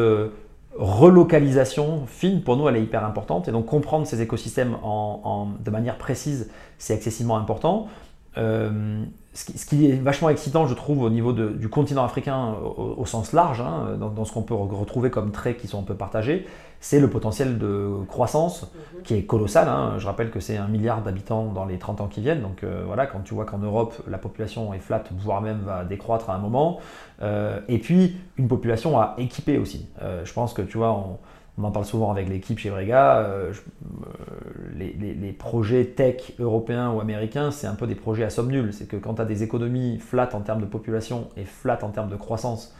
[0.78, 3.48] relocalisation fine, pour nous, elle est hyper importante.
[3.48, 7.88] Et donc comprendre ces écosystèmes en, de manière précise, c'est excessivement important.
[8.36, 13.60] Ce qui, est vachement excitant, je trouve, au niveau du continent africain au, sens large,
[13.60, 16.46] hein, dans, ce qu'on peut retrouver comme traits qui sont un peu partagés,
[16.80, 19.02] c'est le potentiel de croissance mhm.
[19.02, 19.68] qui est colossal.
[19.68, 19.94] Hein.
[19.98, 22.42] Je rappelle que c'est un milliard d'habitants dans les 30 ans qui viennent.
[22.42, 25.84] Donc euh, voilà, quand tu vois qu'en Europe, la population est flat, voire même va
[25.84, 26.78] décroître à un moment.
[27.22, 29.86] Euh, et puis, une population à équiper aussi.
[30.02, 31.18] Euh, je pense que tu vois, on,
[31.58, 37.00] on en parle souvent avec l'équipe chez Brega, euh, euh, les, projets tech européens ou
[37.00, 38.72] américains, c'est un peu des projets à somme nulle.
[38.72, 41.88] C'est que quand tu as des économies flat en termes de population et flat en
[41.88, 42.74] termes de croissance,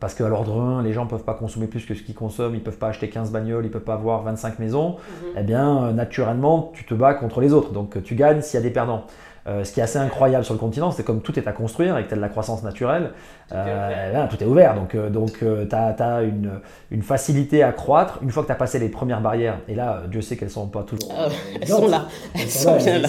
[0.00, 2.54] parce qu'à l'ordre 1, les gens ne peuvent pas consommer plus que ce qu'ils consomment,
[2.54, 5.28] ils ne peuvent pas acheter 15 bagnoles, ils ne peuvent pas avoir 25 maisons, mhm.
[5.38, 7.72] eh bien, euh, naturellement, tu te bats contre les autres.
[7.72, 9.04] Donc, tu gagnes s'il y a des perdants.
[9.48, 11.96] Euh, ce qui est assez incroyable sur le continent, c'est comme tout est à construire
[11.98, 13.12] et que tu as de la croissance naturelle,
[13.48, 14.74] tout, est, euh, ouvert.
[14.74, 18.56] Donc, euh, donc tu as, une, une, facilité à croître une fois que tu as
[18.56, 19.58] passé les premières barrières.
[19.68, 21.12] Et là, Dieu sait qu'elles ne sont pas toujours.
[21.16, 21.28] Ah,
[21.60, 22.06] elles sont là.
[22.34, 23.08] Elles, sont bien là.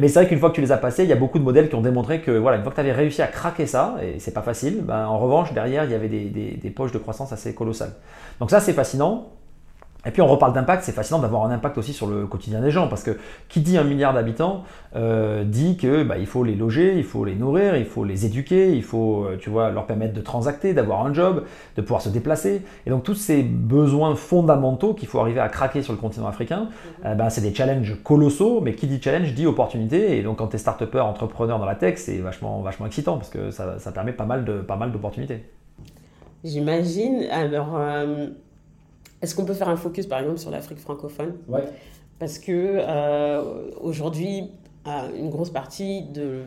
[0.00, 1.44] Mais, c'est vrai qu'une fois que tu les as passées, il y a beaucoup de
[1.44, 3.96] modèles qui ont démontré que voilà, une fois que tu avais réussi à craquer ça,
[4.02, 6.92] et c'est pas facile, ben, en revanche, derrière, il y avait des, des, des poches
[6.92, 7.92] de croissance assez colossales.
[8.40, 9.28] Donc ça, c'est fascinant.
[10.04, 12.70] Et puis on reparle d'impact, c'est fascinant d'avoir un impact aussi sur le quotidien des
[12.70, 14.64] gens, parce que qui dit un milliard d'habitants
[14.96, 18.26] euh, dit que bah, il faut les loger, il faut les nourrir, il faut les
[18.26, 21.44] éduquer, il faut euh, tu vois, leur permettre de transacter, d'avoir un job,
[21.76, 22.62] de pouvoir se déplacer.
[22.84, 26.62] Et donc tous ces besoins fondamentaux qu'il faut arriver à craquer sur le continent africain,
[26.62, 27.06] mhm.
[27.06, 30.18] euh, bah, c'est des challenges colossaux, mais qui dit challenge dit opportunité.
[30.18, 33.30] Et donc quand tu es start entrepreneur dans la tech, c'est vachement, vachement excitant, parce
[33.30, 35.44] que ça, ça permet pas mal d'opportunités.
[36.42, 37.28] J'imagine.
[37.30, 37.78] Alors
[39.22, 41.34] est-ce qu'on peut faire un focus, par exemple, sur l'Afrique francophone?
[41.48, 41.64] Ouais.
[42.18, 44.50] Parce que euh, aujourd'hui,
[45.16, 46.42] une grosse partie de,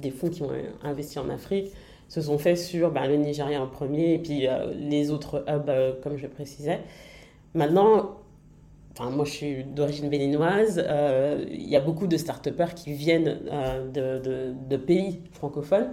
[0.00, 0.50] des fonds qui ont
[0.82, 1.72] investi en Afrique
[2.08, 5.68] se sont faits sur ben, le Nigeria en premier et puis euh, les autres hubs,
[5.68, 6.80] euh, comme je précisais.
[7.54, 8.18] Maintenant,
[8.92, 10.84] enfin, moi je suis d'origine béninoise,
[11.50, 13.38] il y a beaucoup de start-upers qui viennent
[13.92, 15.90] de, de, pays francophones.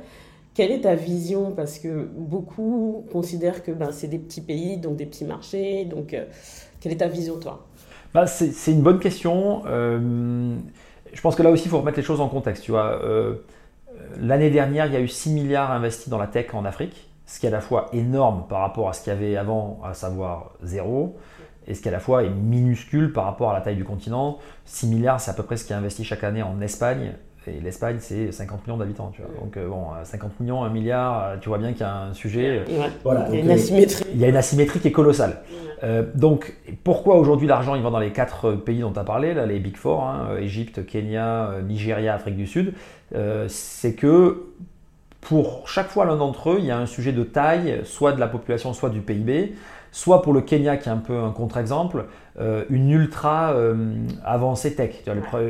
[0.55, 1.51] Quelle est ta vision?
[1.51, 5.83] Parce que beaucoup considèrent que ben, c'est des petits pays, donc des petits marchés.
[5.83, 6.23] Donc, euh,
[6.79, 7.67] quelle est ta vision, toi?
[8.13, 9.63] Bah, C'est une bonne question.
[9.67, 10.55] Euh,
[11.13, 12.69] je pense que là aussi, il faut remettre les choses en contexte.
[12.69, 13.35] Euh,
[14.17, 17.41] l'année dernière, il y a eu 6 milliards investis dans la tech en Afrique, ce
[17.41, 19.93] qui est à la fois énorme par rapport à ce qu'il y avait avant, à
[19.93, 21.17] savoir zéro,
[21.67, 24.37] et ce qui à la fois est minuscule par rapport à la taille du continent.
[24.63, 27.13] 6 milliards, c'est à peu près ce qui est investi chaque année en Espagne,
[27.47, 29.11] et l'Espagne, c'est 50 millions d'habitants.
[29.13, 29.31] Tu vois.
[29.41, 32.13] Donc, euh, bon, 50 millions, 1 milliard, euh, tu vois bien qu'il y a un
[32.13, 32.63] sujet.
[33.03, 33.27] Voilà.
[33.29, 34.05] Il y a une asymétrie.
[34.13, 35.41] Il y a une asymétrie qui est colossale.
[36.15, 36.53] donc,
[36.83, 39.59] pourquoi aujourd'hui l'argent il va dans les quatre pays dont tu as parlé, là, les
[39.59, 42.73] Big Four, hein, Égypte, Kenya, Nigeria, Afrique du Sud
[43.47, 44.45] C'est que
[45.21, 48.19] pour chaque fois l'un d'entre eux, il y a un sujet de taille, soit de
[48.19, 49.53] la population, soit du PIB
[49.95, 52.03] soit pour le Kenya qui est un peu un contre-exemple, euh,
[52.69, 53.93] une ultra euh,
[54.25, 54.95] avancée tech.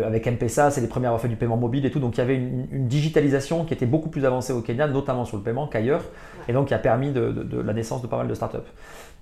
[0.05, 2.19] avec M-Pesa, c'est les premiers à avoir fait du paiement mobile et tout, donc il
[2.19, 5.67] y avait une, digitalisation qui était beaucoup plus avancée au Kenya, notamment sur le paiement
[5.67, 6.03] qu'ailleurs,
[6.47, 7.33] et donc qui a permis de,
[7.65, 8.57] la naissance de pas mal de startups.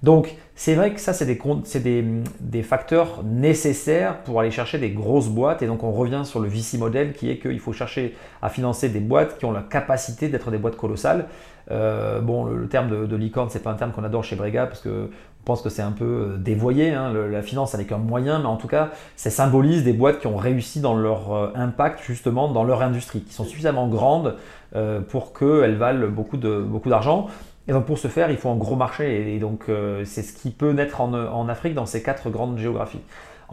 [0.01, 2.03] Donc c'est vrai que ça, c'est des,
[2.41, 6.49] des, facteurs nécessaires pour aller chercher des grosses boîtes, et donc on revient sur le
[6.49, 10.27] VC model qui est qu'il faut chercher à financer des boîtes qui ont la capacité
[10.27, 11.27] d'être des boîtes colossales.
[11.71, 14.65] Euh, bon, le, terme de, de licorne, c'est pas un terme qu'on adore chez Brega
[14.65, 15.09] parce que
[15.43, 16.91] on pense que c'est un peu euh, dévoyé.
[16.91, 17.11] Hein.
[17.11, 20.37] la finance, avec un moyen, mais en tout cas, ça symbolise des boîtes qui ont
[20.37, 24.37] réussi dans leur euh, impact justement dans leur industrie, qui sont suffisamment grandes
[25.09, 27.27] pour qu'elles valent beaucoup d'argent.
[27.67, 29.35] Et donc pour ce faire, il faut un gros marché.
[29.35, 29.65] Et, donc
[30.03, 33.01] c'est ce qui peut naître en Afrique dans ces quatre grandes géographies.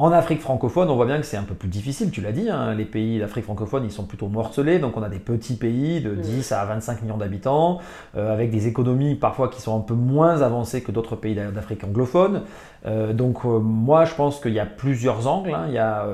[0.01, 2.49] En Afrique francophone, on voit bien que c'est un peu plus difficile, tu l'as dit,
[2.49, 2.73] hein.
[2.73, 6.15] les pays d'Afrique francophone, ils sont plutôt morcelés, donc on a des petits pays de
[6.15, 7.81] 10 à 25 millions d'habitants,
[8.17, 11.85] euh, avec des économies parfois qui sont un peu moins avancées que d'autres pays d'Afrique
[11.85, 12.45] anglophone.
[12.87, 15.53] Euh, donc euh, moi, je pense qu'il y a plusieurs angles.
[15.53, 15.67] Hein.
[15.69, 16.07] Il y a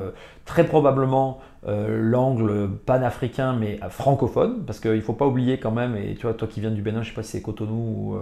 [0.43, 6.15] très probablement l'angle panafricain mais francophone, parce qu'il ne faut pas oublier quand même, et
[6.15, 8.17] tu vois, toi qui viens du Bénin, je ne sais pas si c'est Cotonou ou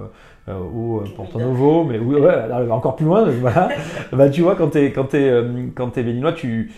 [0.48, 3.26] euh, ou euh, Porto Novo, mais oui, ouais, encore plus loin.
[3.42, 3.70] Voilà.
[4.12, 6.72] bah, tu vois, quand tu es, quand es, euh, quand es béninois, tu,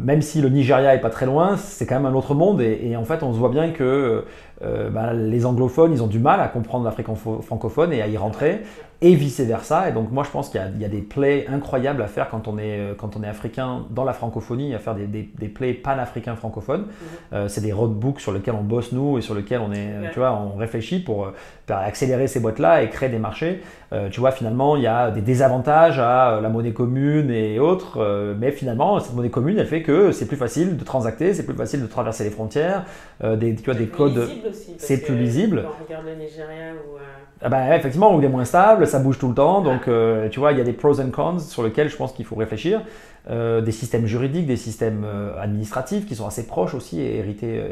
[0.00, 2.60] même si le Nigeria est pas très loin, c'est quand même un autre monde.
[2.60, 4.24] Et, et, en fait, on se voit bien que
[4.60, 7.08] bah, les anglophones, ils ont du mal à comprendre l'Afrique
[7.42, 8.62] francophone et à y rentrer
[9.02, 9.88] et vice-versa.
[9.88, 12.56] Et donc moi je pense qu'il y, a des plays incroyables à faire quand on
[12.56, 15.74] est, euh, quand on est africain dans la francophonie, à faire des, des, des plays
[15.74, 16.82] pan-africains francophones.
[16.82, 16.86] Mhm.
[17.32, 20.20] Euh, c'est des roadbooks sur lesquels on bosse nous et sur lesquels on, est, tu
[20.20, 21.32] vois, on réfléchit pour, euh,
[21.68, 23.62] accélérer ces boîtes-là et créer des marchés.
[24.10, 28.52] tu vois, finalement, il y a des désavantages à la monnaie commune et autres, mais
[28.52, 31.80] finalement, cette monnaie commune, elle fait que c'est plus facile de transacter, c'est plus facile
[31.80, 32.84] de traverser les frontières,
[33.24, 34.28] des, tu vois, des codes...
[34.76, 35.62] C'est plus lisible.
[35.62, 36.98] Quand on regarde le Nigeria ou...
[37.44, 39.60] Ah bah, effectivement, il est moins stable, ça bouge tout le temps.
[39.62, 42.12] Donc, euh, tu vois, il y a des pros and cons sur lesquels je pense
[42.12, 42.82] qu'il faut réfléchir.
[43.30, 45.06] Euh, des systèmes juridiques, des systèmes
[45.40, 47.62] administratifs qui sont assez proches aussi et hérités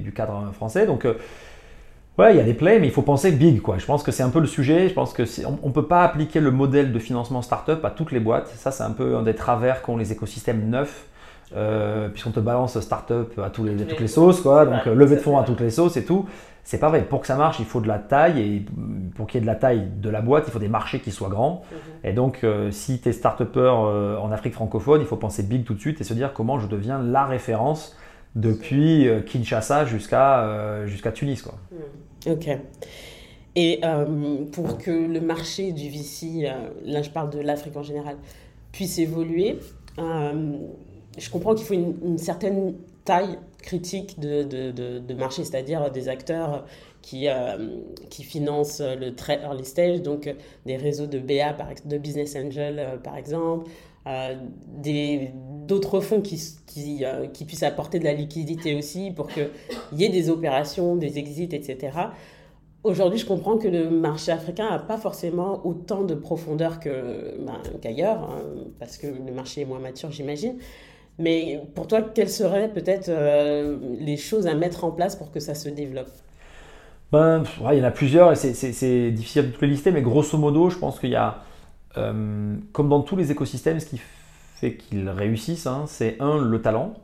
[0.00, 0.86] du cadre français.
[0.86, 1.06] Donc,
[2.18, 3.78] ouais, il y a des plays, mais il faut penser big, quoi.
[3.78, 4.88] Je pense que c'est un peu le sujet.
[4.88, 8.12] Je pense que on, ne peut pas appliquer le modèle de financement startup à toutes
[8.12, 8.48] les boîtes.
[8.48, 11.06] Ça, c'est un peu un des travers qu'ont les écosystèmes neufs.
[12.12, 14.66] Puisqu'on te balance startup à, tous les, toutes les sauces, quoi.
[14.66, 16.26] Donc, levée de fonds à toutes les sauces et tout.
[16.68, 17.00] C'est pas vrai.
[17.00, 18.66] Pour que ça marche, il faut de la taille et
[19.14, 21.10] pour qu'il y ait de la taille de la boîte, il faut des marchés qui
[21.12, 21.62] soient grands.
[21.72, 21.78] Mhm.
[22.04, 25.64] Et donc, euh, si tu es start euh, en Afrique francophone, il faut penser big
[25.64, 27.96] tout de suite et se dire comment je deviens la référence
[28.34, 31.40] depuis euh, Kinshasa jusqu'à jusqu'à Tunis.
[31.40, 31.54] Quoi.
[31.72, 32.32] Mhm.
[32.34, 32.58] Ok.
[33.56, 33.80] Et
[34.52, 36.52] pour que le marché du VC,
[36.84, 38.16] là je parle de l'Afrique en général,
[38.72, 39.58] puisse évoluer,
[41.18, 46.66] je comprends qu'il faut une certaine taille critique de, marché, c'est-à-dire des acteurs
[47.02, 50.34] qui, euh, qui financent le très early stage, donc
[50.66, 53.70] des réseaux de BA, de business angel euh, par exemple,
[54.06, 54.34] euh,
[55.66, 56.38] d'autres fonds qui,
[57.46, 59.48] puissent apporter de la liquidité aussi pour qu'il
[59.92, 61.90] y ait des opérations, des exits, etc.
[62.84, 68.30] Aujourd'hui, je comprends que le marché africain n'a pas forcément autant de profondeur ben, qu'ailleurs,
[68.30, 68.42] hein,
[68.78, 70.58] parce que le marché est moins mature, j'imagine.
[71.18, 75.40] Mais pour toi, quelles seraient peut-être euh, les choses à mettre en place pour que
[75.40, 76.10] ça se développe?
[77.10, 80.36] Ben, Il y en a plusieurs et c'est difficile de tout les lister, mais grosso
[80.36, 81.42] modo, je pense qu'il y a,
[81.96, 84.00] euh, comme dans tous les écosystèmes, ce qui
[84.56, 86.94] fait qu'ils réussissent, hein, c'est un, le talent.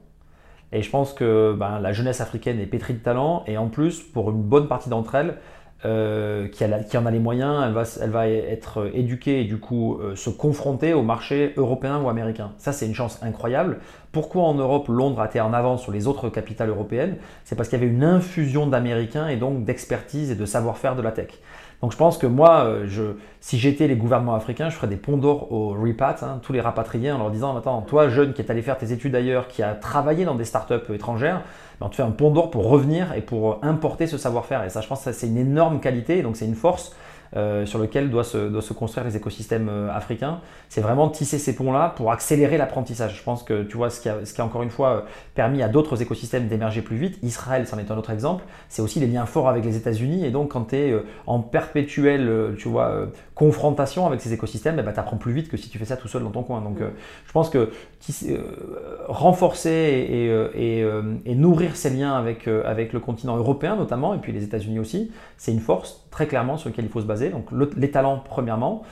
[0.72, 4.03] Et je pense que ben, la jeunesse africaine est pétrie de talent et en plus,
[4.03, 5.38] pour une bonne partie d'entre elles,
[5.85, 9.99] euh, qui, en a les moyens, elle va, elle va être éduquée et du coup
[10.01, 12.53] euh, se confronter au marché européen ou américain.
[12.57, 13.79] Ça, c'est une chance incroyable.
[14.11, 17.16] Pourquoi en Europe, Londres a été en avance sur les autres capitales européennes?
[17.44, 21.03] C'est parce qu'il y avait une infusion d'Américains et donc d'expertise et de savoir-faire de
[21.03, 21.29] la tech.
[21.85, 25.18] Donc je pense que moi, euh, si j'étais les gouvernements africains, je ferais des ponts
[25.18, 28.51] d'or aux repat, hein, tous les rapatriés, en leur disant Attends, toi, jeune qui est
[28.51, 31.42] allé faire tes études ailleurs, qui a travaillé dans des startups étrangères,
[31.79, 34.64] ben, on te fait un pont d'or pour revenir et pour importer ce savoir-faire.
[34.64, 36.97] Et ça, je pense que c'est une énorme qualité, donc c'est une force.
[37.37, 40.38] Euh, sur lequel doivent se, doit se construire les écosystèmes euh, africains.
[40.68, 43.16] C'est vraiment tisser ces ponts-là pour accélérer l'apprentissage.
[43.16, 45.01] Je pense que tu vois ce qui a, ce qui a encore une fois euh,
[45.35, 47.18] permis à d'autres écosystèmes d'émerger plus vite.
[47.25, 48.44] Israël, c'en est un autre exemple.
[48.68, 50.25] C'est aussi les liens forts avec les États-Unis.
[50.25, 50.94] Et donc, quand tu es
[51.27, 55.57] en perpétuelle tu vois, confrontation avec ces écosystèmes, eh ben, tu apprends plus vite que
[55.57, 56.61] si tu fais ça tout seul dans ton coin.
[56.61, 56.79] Donc,
[57.27, 57.70] je pense que
[59.09, 60.87] renforcer et, et,
[61.25, 65.11] et, nourrir ces liens avec, avec le continent européen notamment, et puis les États-Unis aussi,
[65.37, 67.31] c'est une force très clairement sur laquelle il faut se baser.
[67.31, 68.85] Donc les talents premièrement,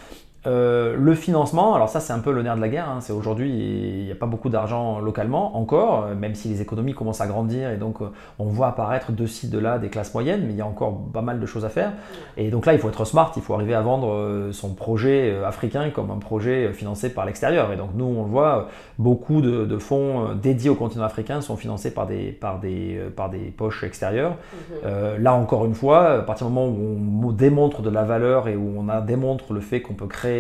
[0.45, 2.99] euh, le financement, alors ça c'est un peu le nerf de la guerre, hein.
[3.01, 6.95] c'est aujourd'hui il n'y a pas beaucoup d'argent localement encore, euh, même si les économies
[6.95, 8.07] commencent à grandir et donc euh,
[8.41, 10.99] on voit apparaître de ci, de là des classes moyennes, mais il y a encore
[11.13, 11.93] pas mal de choses à faire.
[12.37, 15.91] Et donc là il faut être smart, il faut arriver à vendre son projet africain
[15.91, 17.73] comme un projet financé par l'extérieur.
[17.73, 21.93] Et donc nous on le voit, beaucoup de, fonds dédiés au continent africain sont financés
[21.93, 24.37] par des, par des, par des poches extérieures.
[24.83, 25.23] Mhm.
[25.23, 28.57] là encore une fois, à partir du moment où on démontre de la valeur et
[28.57, 30.32] où on a, démontre le fait qu'on peut créer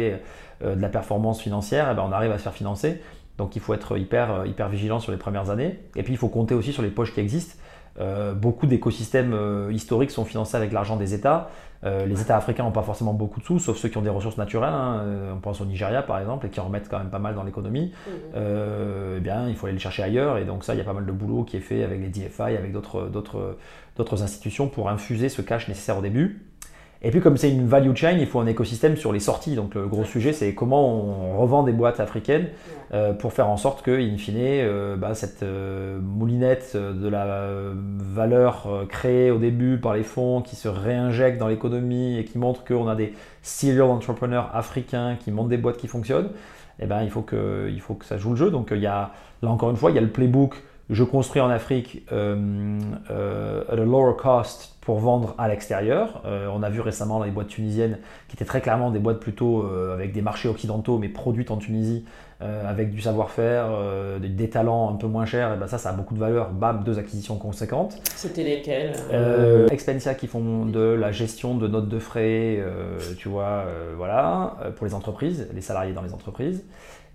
[0.65, 3.01] euh, de la performance financière, eh ben on arrive à se faire financer.
[3.39, 5.79] Donc il faut être hyper, euh, hyper vigilant sur les premières années.
[5.97, 7.57] Et puis il faut compter aussi sur les poches qui existent.
[8.01, 9.37] Euh, beaucoup d'écosystèmes
[9.71, 11.51] historiques sont financés avec l'argent des États.
[11.85, 14.39] les États africains n'ont pas forcément beaucoup de sous, sauf ceux qui ont des ressources
[14.39, 14.73] naturelles.
[14.73, 15.05] Hein.
[15.35, 17.43] on pense au Nigeria par exemple, et qui en remettent quand même pas mal dans
[17.43, 17.93] l'économie.
[18.07, 18.11] Mmh.
[19.17, 20.39] eh bien, il faut aller le chercher ailleurs.
[20.39, 22.09] Et donc ça, il y a pas mal de boulot qui est fait avec les
[22.09, 26.52] DFI, avec d'autres institutions pour infuser ce cash nécessaire au début.
[27.05, 29.57] Et puis comme c'est une value chain, il faut un écosystème sur les sorties.
[29.57, 32.47] Donc le gros sujet, c'est comment on revend des boîtes africaines
[32.95, 37.49] euh, pour faire en sorte que, in fine, euh, bah, cette euh, moulinette de la
[38.15, 42.65] valeur créée au début par les fonds qui se réinjecte dans l'économie et qui montre
[42.65, 46.31] qu'on a des serial entrepreneurs africains qui montent des boîtes qui fonctionnent,
[46.79, 48.51] eh ben, il, faut que, il faut que ça joue le jeu.
[48.51, 49.11] Donc il y a,
[49.43, 50.55] là encore une fois, il y a le playbook
[50.91, 52.35] je construis en Afrique at
[53.73, 56.23] a lower cost pour vendre à l'extérieur.
[56.27, 59.65] Euh, on a vu récemment les boîtes tunisiennes qui étaient très clairement des boîtes plutôt
[59.93, 62.05] avec des marchés occidentaux mais produites en Tunisie
[62.67, 63.69] avec du savoir-faire,
[64.21, 65.55] des, talents un peu moins chers.
[65.55, 66.51] Et ben ça, ça a beaucoup de valeur.
[66.51, 68.01] Bam, deux acquisitions conséquentes.
[68.17, 68.95] C'était lesquelles
[69.71, 72.61] Expensia qui font de la gestion de notes de frais,
[73.19, 73.65] tu vois,
[73.97, 76.65] voilà, pour les entreprises, les salariés dans les entreprises.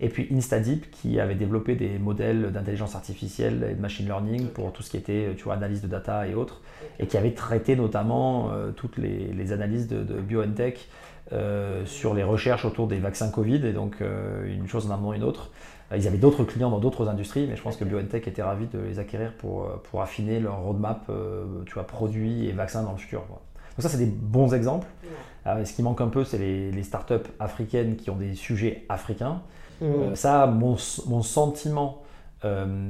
[0.00, 4.72] Et puis InstaDeep qui avait développé des modèles d'intelligence artificielle et de machine learning pour
[4.72, 6.60] tout ce qui était tu vois, analyse de data et autres,
[7.00, 10.88] et qui avait traité notamment euh, toutes les, analyses de, de BioNTech
[11.32, 15.12] euh, sur les recherches autour des vaccins Covid, et donc euh, une chose en amenant
[15.12, 15.50] une autre.
[15.94, 18.78] Ils avaient d'autres clients dans d'autres industries, mais je pense que BioNTech était ravi de
[18.78, 21.10] les acquérir pour, pour affiner leur roadmap
[21.64, 23.20] tu vois, produits et vaccins dans le futur.
[23.20, 23.38] Donc
[23.78, 24.86] ça, c'est des bons exemples.
[25.46, 29.40] ce qui manque un peu, c'est les, les, startups africaines qui ont des sujets africains.
[30.12, 30.76] ça, mon,
[31.06, 32.02] mon sentiment,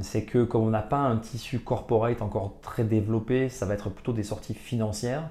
[0.01, 3.91] c'est que comme on n'a pas un tissu corporate encore très développé, ça va être
[3.91, 5.23] plutôt des sorties financières.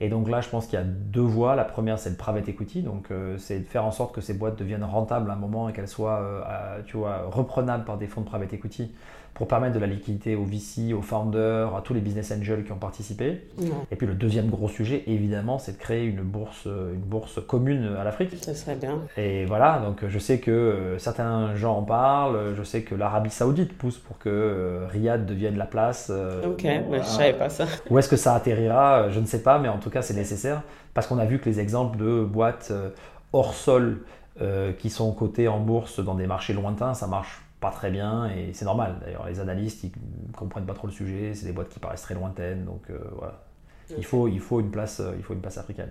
[0.00, 1.54] Et donc là, je pense qu'il y a deux voies.
[1.54, 2.82] La première, c'est le private equity.
[2.82, 5.68] Donc, euh, c'est de faire en sorte que ces boîtes deviennent rentables à un moment
[5.68, 8.92] et qu'elles soient euh, tu vois, reprenables par des fonds de private equity
[9.34, 12.72] pour permettre de la liquidité aux VC, aux founders, à tous les business angels qui
[12.72, 13.40] ont participé.
[13.90, 17.96] Et puis le deuxième gros sujet, évidemment, c'est de créer une bourse, une bourse commune
[17.98, 18.30] à l'Afrique.
[18.40, 18.98] Ça serait bien.
[19.16, 23.30] Et voilà, donc je sais que euh, certains gens en parlent, je sais que l'Arabie
[23.30, 26.08] Saoudite pousse pour que euh, Riyad devienne la place.
[26.10, 27.66] Euh, ok, mais je savais pas ça.
[27.88, 30.62] Où est-ce que ça atterrira Je ne sais pas, mais en tout cas, c'est nécessaire
[30.94, 32.72] parce qu'on a vu que les exemples de boîtes
[33.32, 34.00] hors sol
[34.78, 38.52] qui sont cotées en bourse dans des marchés lointains, ça marche pas très bien et
[38.52, 38.96] c'est normal.
[39.04, 39.92] D'ailleurs, les analystes, ils
[40.36, 43.44] comprennent pas trop le sujet, c'est des boîtes qui paraissent très lointaines, donc euh, voilà.
[43.96, 45.90] Il faut, il, faut une place, euh, il faut une place africaine.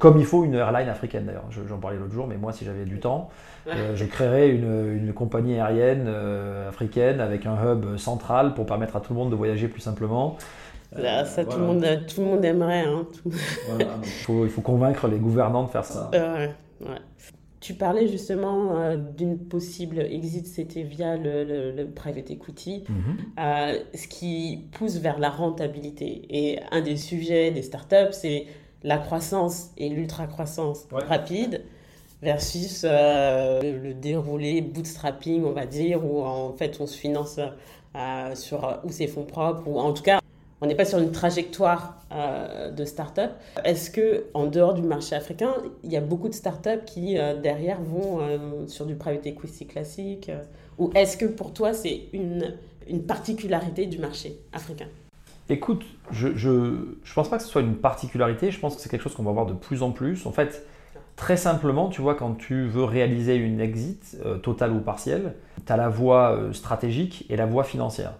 [0.00, 1.46] Comme il faut une airline africaine d'ailleurs.
[1.50, 3.30] J'en parlais l'autre jour, mais moi, si j'avais du temps,
[3.68, 6.08] euh, je créerais une, une compagnie aérienne
[6.68, 10.36] africaine avec un hub central pour permettre à tout le monde de voyager plus simplement.
[11.24, 12.84] ça, tout, le monde, tout le monde aimerait.
[12.84, 13.06] Hein,
[13.78, 16.10] il, faut, il faut convaincre les gouvernants de faire ça.
[16.12, 16.98] ouais.
[17.60, 23.16] Tu parlais justement euh, d'une possible exit, c'était via le, private equity, mhm.
[23.38, 26.22] euh, ce qui pousse vers la rentabilité.
[26.30, 28.46] Et un des sujets des startups, c'est
[28.84, 31.64] la croissance et l'ultra-croissance rapide
[32.22, 37.40] versus euh, le, déroulé bootstrapping, on va dire, où en fait on se finance
[38.34, 40.20] sur ou ses fonds propres, ou en tout cas
[40.60, 43.32] on n'est pas sur une trajectoire euh, de start-up.
[43.64, 45.52] Est-ce que en dehors du marché africain,
[45.84, 49.66] il y a beaucoup de start-up qui euh, derrière vont euh, sur du private equity
[49.66, 50.30] classique
[50.78, 52.56] Ou est-ce que pour toi c'est une,
[52.88, 54.88] une particularité du marché africain?
[55.50, 59.02] Écoute, je ne pense pas que ce soit une particularité, je pense que c'est quelque
[59.02, 60.26] chose qu'on va voir de plus en plus.
[60.26, 60.66] En fait,
[61.16, 65.78] très simplement, tu vois, quand tu veux réaliser une exit, totale ou partielle, tu as
[65.78, 68.12] la voie stratégique et la voie financière.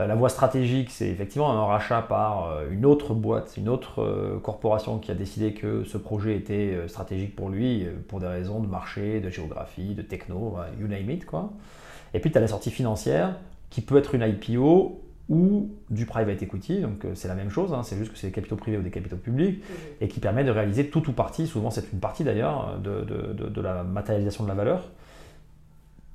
[0.00, 4.02] Euh, la voie stratégique, c'est effectivement un rachat par euh, une autre boîte, une autre
[4.02, 8.60] euh, corporation qui a décidé que ce projet était stratégique pour lui pour des raisons
[8.60, 11.26] de marché, de géographie, de techno, you name it.
[11.26, 11.52] Quoi.
[12.14, 13.36] Et puis tu as la sortie financière
[13.68, 17.84] qui peut être une IPO ou du private equity, donc c'est la même chose, hein,
[17.84, 19.62] c'est juste que c'est des capitaux privés ou des capitaux publics,
[20.00, 23.84] et qui permet de réaliser tout ou partie, souvent c'est une partie d'ailleurs, de, la
[23.84, 24.90] matérialisation de la valeur.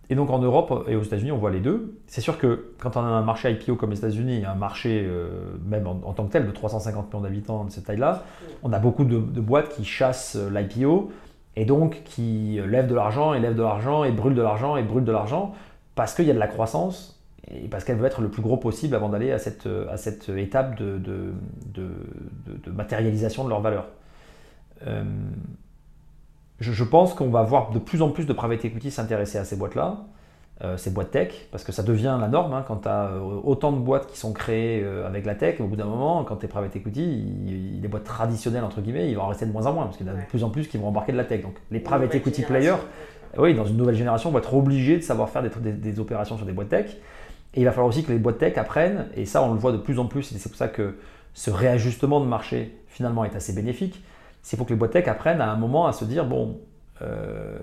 [0.09, 1.97] Et donc en Europe et aux États-Unis, on voit les deux.
[2.07, 5.55] C'est sûr que quand on a un marché IPO comme les États-Unis, un marché euh,
[5.65, 8.23] même en, tant que tel de 350 millions d'habitants de cette taille-là,
[8.61, 11.11] on a beaucoup de, boîtes qui chassent euh, l'IPO
[11.55, 14.77] et donc qui euh, lèvent de l'argent et lèvent de l'argent et brûlent de l'argent
[14.77, 15.53] et brûlent de l'argent
[15.95, 18.57] parce qu'il y a de la croissance et parce qu'elles veulent être le plus gros
[18.57, 21.33] possible avant d'aller à cette, à cette étape de, de,
[21.73, 23.87] de, matérialisation de leur valeur
[26.59, 29.55] je, pense qu'on va voir de plus en plus de private equity s'intéresser à ces
[29.55, 30.05] boîtes-là,
[30.63, 32.53] euh, ces boîtes tech, parce que ça devient la norme.
[32.53, 35.59] Hein, quand tu as euh, autant de boîtes qui sont créées euh, avec la tech,
[35.59, 39.15] au bout d'un moment, quand tu es private equity, les boîtes traditionnelles, entre guillemets, ils
[39.15, 40.49] vont en rester de moins en moins, parce qu'il y en a de plus en
[40.49, 41.41] plus qui vont embarquer de la tech.
[41.41, 42.77] Donc les private equity players,
[43.37, 46.45] oui, dans une nouvelle génération, vont être obligés de savoir faire des, des, opérations sur
[46.45, 46.89] des boîtes tech.
[47.53, 49.73] Et il va falloir aussi que les boîtes tech apprennent, et ça on le voit
[49.73, 50.95] de plus en plus, et c'est pour ça que
[51.33, 54.01] ce réajustement de marché finalement est assez bénéfique
[54.45, 56.59] c'est pour que les boîtes tech apprennent à un moment à se dire bon,
[57.01, 57.57] euh,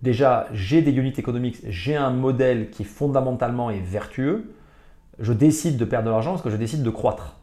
[0.00, 4.50] déjà j'ai des units économiques, j'ai un modèle qui fondamentalement est vertueux,
[5.18, 7.36] je décide de perdre de l'argent parce que je décide de croître.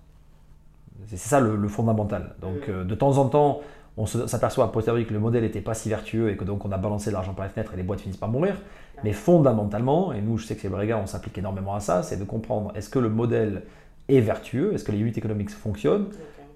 [1.05, 2.34] C'est ça le, fondamental.
[2.41, 3.61] Donc euh, de temps en temps,
[3.95, 6.71] on s'aperçoit à posteriori que le modèle n'était pas si vertueux et que donc on
[6.71, 8.55] a balancé de l'argent par les fenêtres et les boîtes finissent par mourir.
[9.03, 12.17] Mais fondamentalement, et nous je sais que chez Brega on s'applique énormément à ça, c'est
[12.17, 13.61] de comprendre est-ce que le modèle
[14.09, 16.07] est vertueux, est-ce que les units économiques fonctionnent,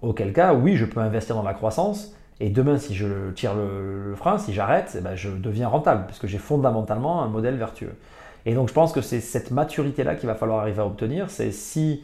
[0.02, 2.16] Auquel cas, oui, je peux investir dans la croissance.
[2.40, 6.20] Et demain, si je tire le, frein, si j'arrête, eh ben, je deviens rentable, parce
[6.20, 7.96] que j'ai fondamentalement un modèle vertueux.
[8.46, 11.30] Et donc, je pense que c'est cette maturité-là qu'il va falloir arriver à obtenir.
[11.30, 12.04] C'est si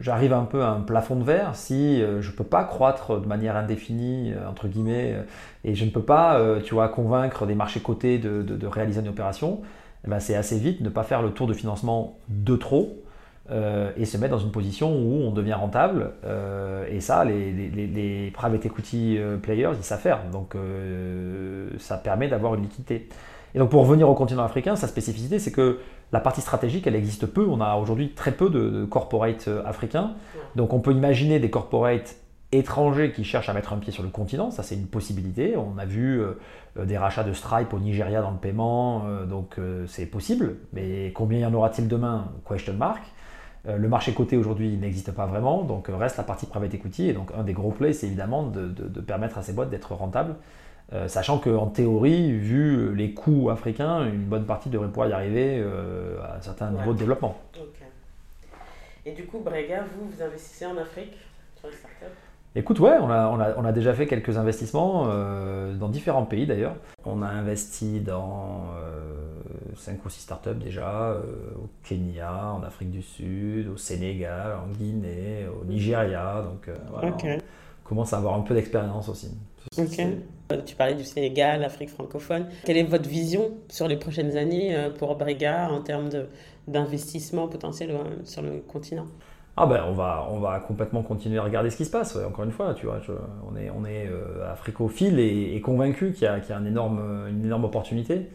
[0.00, 3.20] j'arrive un peu à un plafond de verre, si euh, je ne peux pas croître
[3.20, 5.22] de manière indéfinie, euh, entre guillemets, euh,
[5.64, 9.60] et je ne peux pas, tu vois, convaincre des marchés cotés de, réaliser une opération,
[10.06, 12.96] eh ben, c'est assez vite ne pas faire le tour de financement de trop,
[13.50, 16.12] euh, et se mettre dans une position où on devient rentable.
[16.24, 20.20] Euh, et ça, les, private equity euh, players, ils savent faire.
[20.30, 20.54] Donc
[21.78, 23.08] ça permet d'avoir une liquidité.
[23.54, 25.80] Et donc pour revenir au continent africain, sa spécificité, c'est que
[26.12, 27.44] la partie stratégique, elle existe peu.
[27.44, 30.12] On a aujourd'hui très peu de, de corporates africains.
[30.54, 32.16] Donc on peut imaginer des corporates
[32.52, 35.56] étrangers qui cherchent à mettre un pied sur le continent, ça c'est une possibilité.
[35.56, 36.20] On a vu
[36.76, 40.56] des rachats de Stripe au Nigeria dans le paiement, donc c'est possible.
[40.72, 42.26] Mais combien y en aura-t-il demain?
[42.48, 43.02] Question mark.
[43.68, 47.08] Euh, le marché coté aujourd'hui n'existe pas vraiment, donc reste la partie private equity.
[47.08, 50.34] Et donc un des gros plays, c'est évidemment de, permettre à ces boîtes d'être rentables.
[51.06, 55.62] sachant qu'en théorie, vu les coûts africains, une bonne partie devrait pouvoir y arriver
[56.22, 57.36] à un certain niveau de développement.
[59.06, 61.16] Et du coup, Brega, vous, vous investissez en Afrique
[61.58, 62.16] sur les startups?
[62.56, 66.74] Écoute, ouais, on a, on a, déjà fait quelques investissements euh, dans différents pays d'ailleurs.
[67.04, 68.64] On a investi dans
[69.76, 71.22] 5 euh, ou 6 startups déjà, euh,
[71.56, 76.42] au Kenya, en Afrique du Sud, au Sénégal, en Guinée, au Nigeria.
[76.42, 79.30] Donc voilà, on commence à avoir un peu d'expérience aussi.
[79.78, 80.00] Ok.
[80.66, 82.46] Tu parlais du Sénégal, l'Afrique francophone.
[82.64, 86.08] Quelle est votre vision sur les prochaines années pour Brega en termes
[86.66, 89.06] d'investissement potentiel sur le continent?
[89.62, 92.16] Ah ben on va, on va complètement continuer à regarder ce qui se passe.
[92.16, 92.98] Encore une fois, tu vois,
[93.50, 97.26] on est, on est euh, africophile et, convaincu qu'il y a, y a un énorme,
[97.28, 98.28] une énorme opportunité.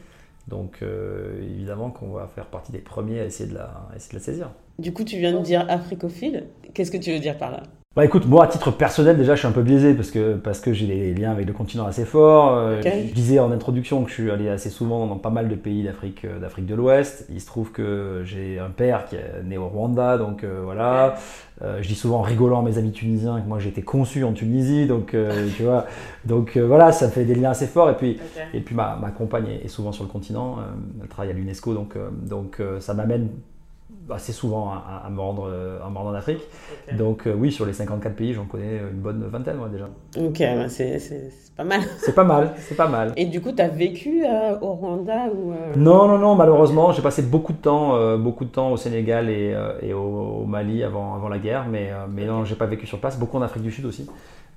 [0.47, 4.19] Donc euh, évidemment qu'on va faire partie des premiers à essayer de la, essayer de
[4.19, 4.51] la saisir.
[4.77, 6.47] Du coup, tu viens de dire africophile.
[6.73, 7.63] Qu'est-ce que tu veux dire par là?
[7.95, 10.59] Bah écoute, moi à titre personnel déjà je suis un peu biaisé parce que, parce
[10.59, 12.53] que j'ai des liens avec le continent assez forts.
[12.53, 15.55] Euh, je disais en introduction que je suis allé assez souvent dans pas mal de
[15.55, 17.25] pays d'Afrique euh, d'Afrique de l'Ouest.
[17.29, 21.15] Il se trouve que j'ai un père qui est né au Rwanda, donc euh, voilà.
[21.61, 24.33] je dis souvent en rigolant à mes amis tunisiens que moi j'ai été conçu en
[24.33, 25.15] Tunisie, donc
[25.55, 25.85] tu vois.
[26.25, 27.89] Donc voilà, ça fait des liens assez forts.
[27.89, 28.19] Et puis,
[28.53, 30.57] et puis ma, ma compagne est souvent sur le continent,
[31.01, 31.95] elle travaille à l'UNESCO, donc,
[32.27, 33.29] donc ça m'amène
[34.09, 35.51] assez souvent à, me rendre,
[35.83, 36.41] à me rendre en Afrique.
[36.93, 39.89] Donc euh, oui, sur les 54 pays, j'en connais une bonne vingtaine moi, déjà.
[40.17, 40.99] Ok, bah, c'est
[41.55, 41.81] pas mal.
[41.97, 43.13] C'est pas mal, c'est pas mal.
[43.15, 45.75] Et du coup, tu as vécu euh, au Rwanda ou euh?
[45.75, 49.55] Non, non, non, malheureusement, j'ai passé beaucoup de temps, beaucoup de temps au Sénégal et,
[49.81, 53.17] et au, Mali avant, avant la guerre, mais, mais non, j'ai pas vécu sur place.
[53.17, 54.07] Beaucoup en Afrique du Sud aussi.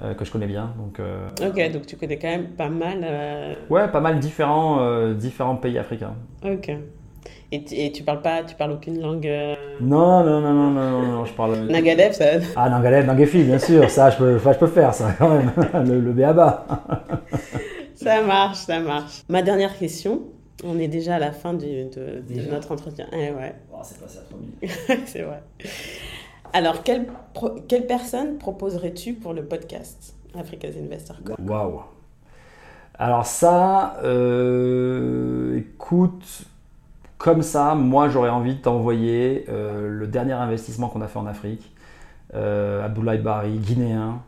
[0.01, 0.73] que je connais bien.
[0.77, 1.01] Donc,
[1.41, 3.57] ok, donc tu connais quand même pas mal.
[3.71, 6.15] Ouais, pas mal différents, différents pays africains.
[6.45, 6.73] Ok.
[7.51, 11.03] Et, et, tu parles pas, tu parles aucune langue euh, Non, non, non, non, non,
[11.03, 11.59] non, je parle.
[11.67, 12.25] Nagadev, ça.
[12.57, 15.53] Ah, Nagadev, Nangefi, bien sûr, ça, je peux, je peux faire, ça, quand même,
[15.87, 16.67] le, le béaba.
[17.95, 19.23] ça marche, ça marche.
[19.31, 20.25] Ma dernière question,
[20.63, 23.07] on est déjà à la fin de, de, notre entretien.
[23.13, 23.55] Eh ouais.
[23.73, 25.07] Oh, c'est passé à 3 minutes.
[25.07, 25.43] c'est vrai.
[26.53, 27.07] Alors, quelle,
[27.67, 31.81] quelle personne proposerais-tu pour le podcast Africa's Investor Waouh.
[33.01, 36.43] Alors ça, euh, écoute,
[37.19, 41.27] comme ça, moi j'aurais envie de t'envoyer euh, le dernier investissement qu'on a fait en
[41.27, 41.73] Afrique.
[42.35, 43.23] Euh, Abdoulaye
[43.59, 44.23] guinéen,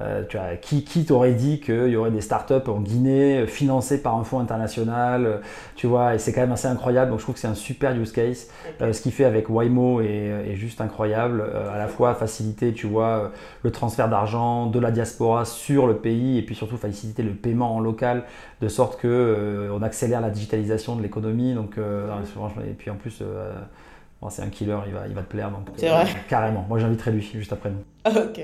[0.00, 3.46] euh, tu vois, qui, qui t'aurait dit qu'il y aurait des startups en Guinée euh,
[3.46, 5.38] financées par un fonds international, euh,
[5.74, 7.10] tu vois, et c'est quand même assez incroyable.
[7.10, 8.46] Donc je trouve que c'est un super use case.
[8.78, 11.42] ce qu'il fait avec Waymo est, juste incroyable.
[11.72, 13.32] à la fois faciliter, tu vois,
[13.62, 17.74] le transfert d'argent de la diaspora sur le pays et puis surtout faciliter le paiement
[17.74, 18.24] en local
[18.60, 21.54] de sorte que on accélère la digitalisation de l'économie.
[21.54, 23.22] Donc et puis en plus.
[24.28, 25.50] c'est un killer, il va, il va te plaire.
[25.50, 25.68] Donc,
[26.28, 26.64] carrément.
[26.68, 27.82] Moi, j'inviterai lui juste après nous.
[28.10, 28.40] Ok.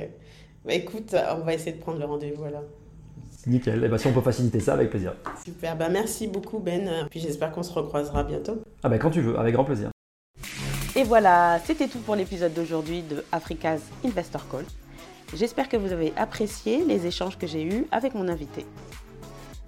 [0.67, 2.65] Bah écoute, on va essayer de prendre le rendez-vous alors.
[3.47, 3.85] Nickel.
[3.85, 5.15] Et bah, si on peut faciliter ça, avec plaisir.
[5.45, 5.77] Super.
[5.77, 7.07] Bah, merci beaucoup, Ben.
[7.09, 8.61] Puis j'espère qu'on se recroisera bientôt.
[8.83, 9.91] Ah, bah, quand tu veux, avec grand plaisir.
[10.97, 14.65] Et voilà, c'était tout pour l'épisode d'aujourd'hui de Africa's Investor Call.
[15.35, 18.67] J'espère que vous avez apprécié les échanges que j'ai eus avec mon invité.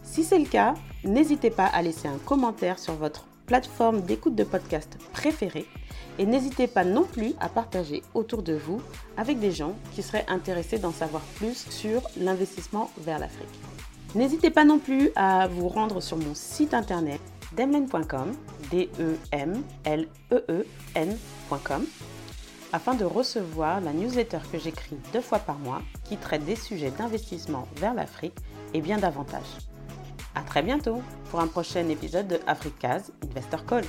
[0.03, 0.75] Si c'est le cas,
[1.05, 5.67] n'hésitez pas à laisser un commentaire sur votre plateforme d'écoute de podcast préférée
[6.19, 8.81] et n'hésitez pas non plus à partager autour de vous
[9.17, 13.49] avec des gens qui seraient intéressés d'en savoir plus sur l'investissement vers l'Afrique.
[14.15, 17.21] N'hésitez pas non plus à vous rendre sur mon site internet
[17.57, 18.33] demlen.com,
[18.71, 21.85] d e m l e e n.com
[22.73, 26.91] afin de recevoir la newsletter que j'écris deux fois par mois qui traite des sujets
[26.91, 28.37] d'investissement vers l'Afrique
[28.75, 29.57] et bien davantage.
[30.35, 33.85] À très bientôt pour un prochain épisode de Africa's Investor Call.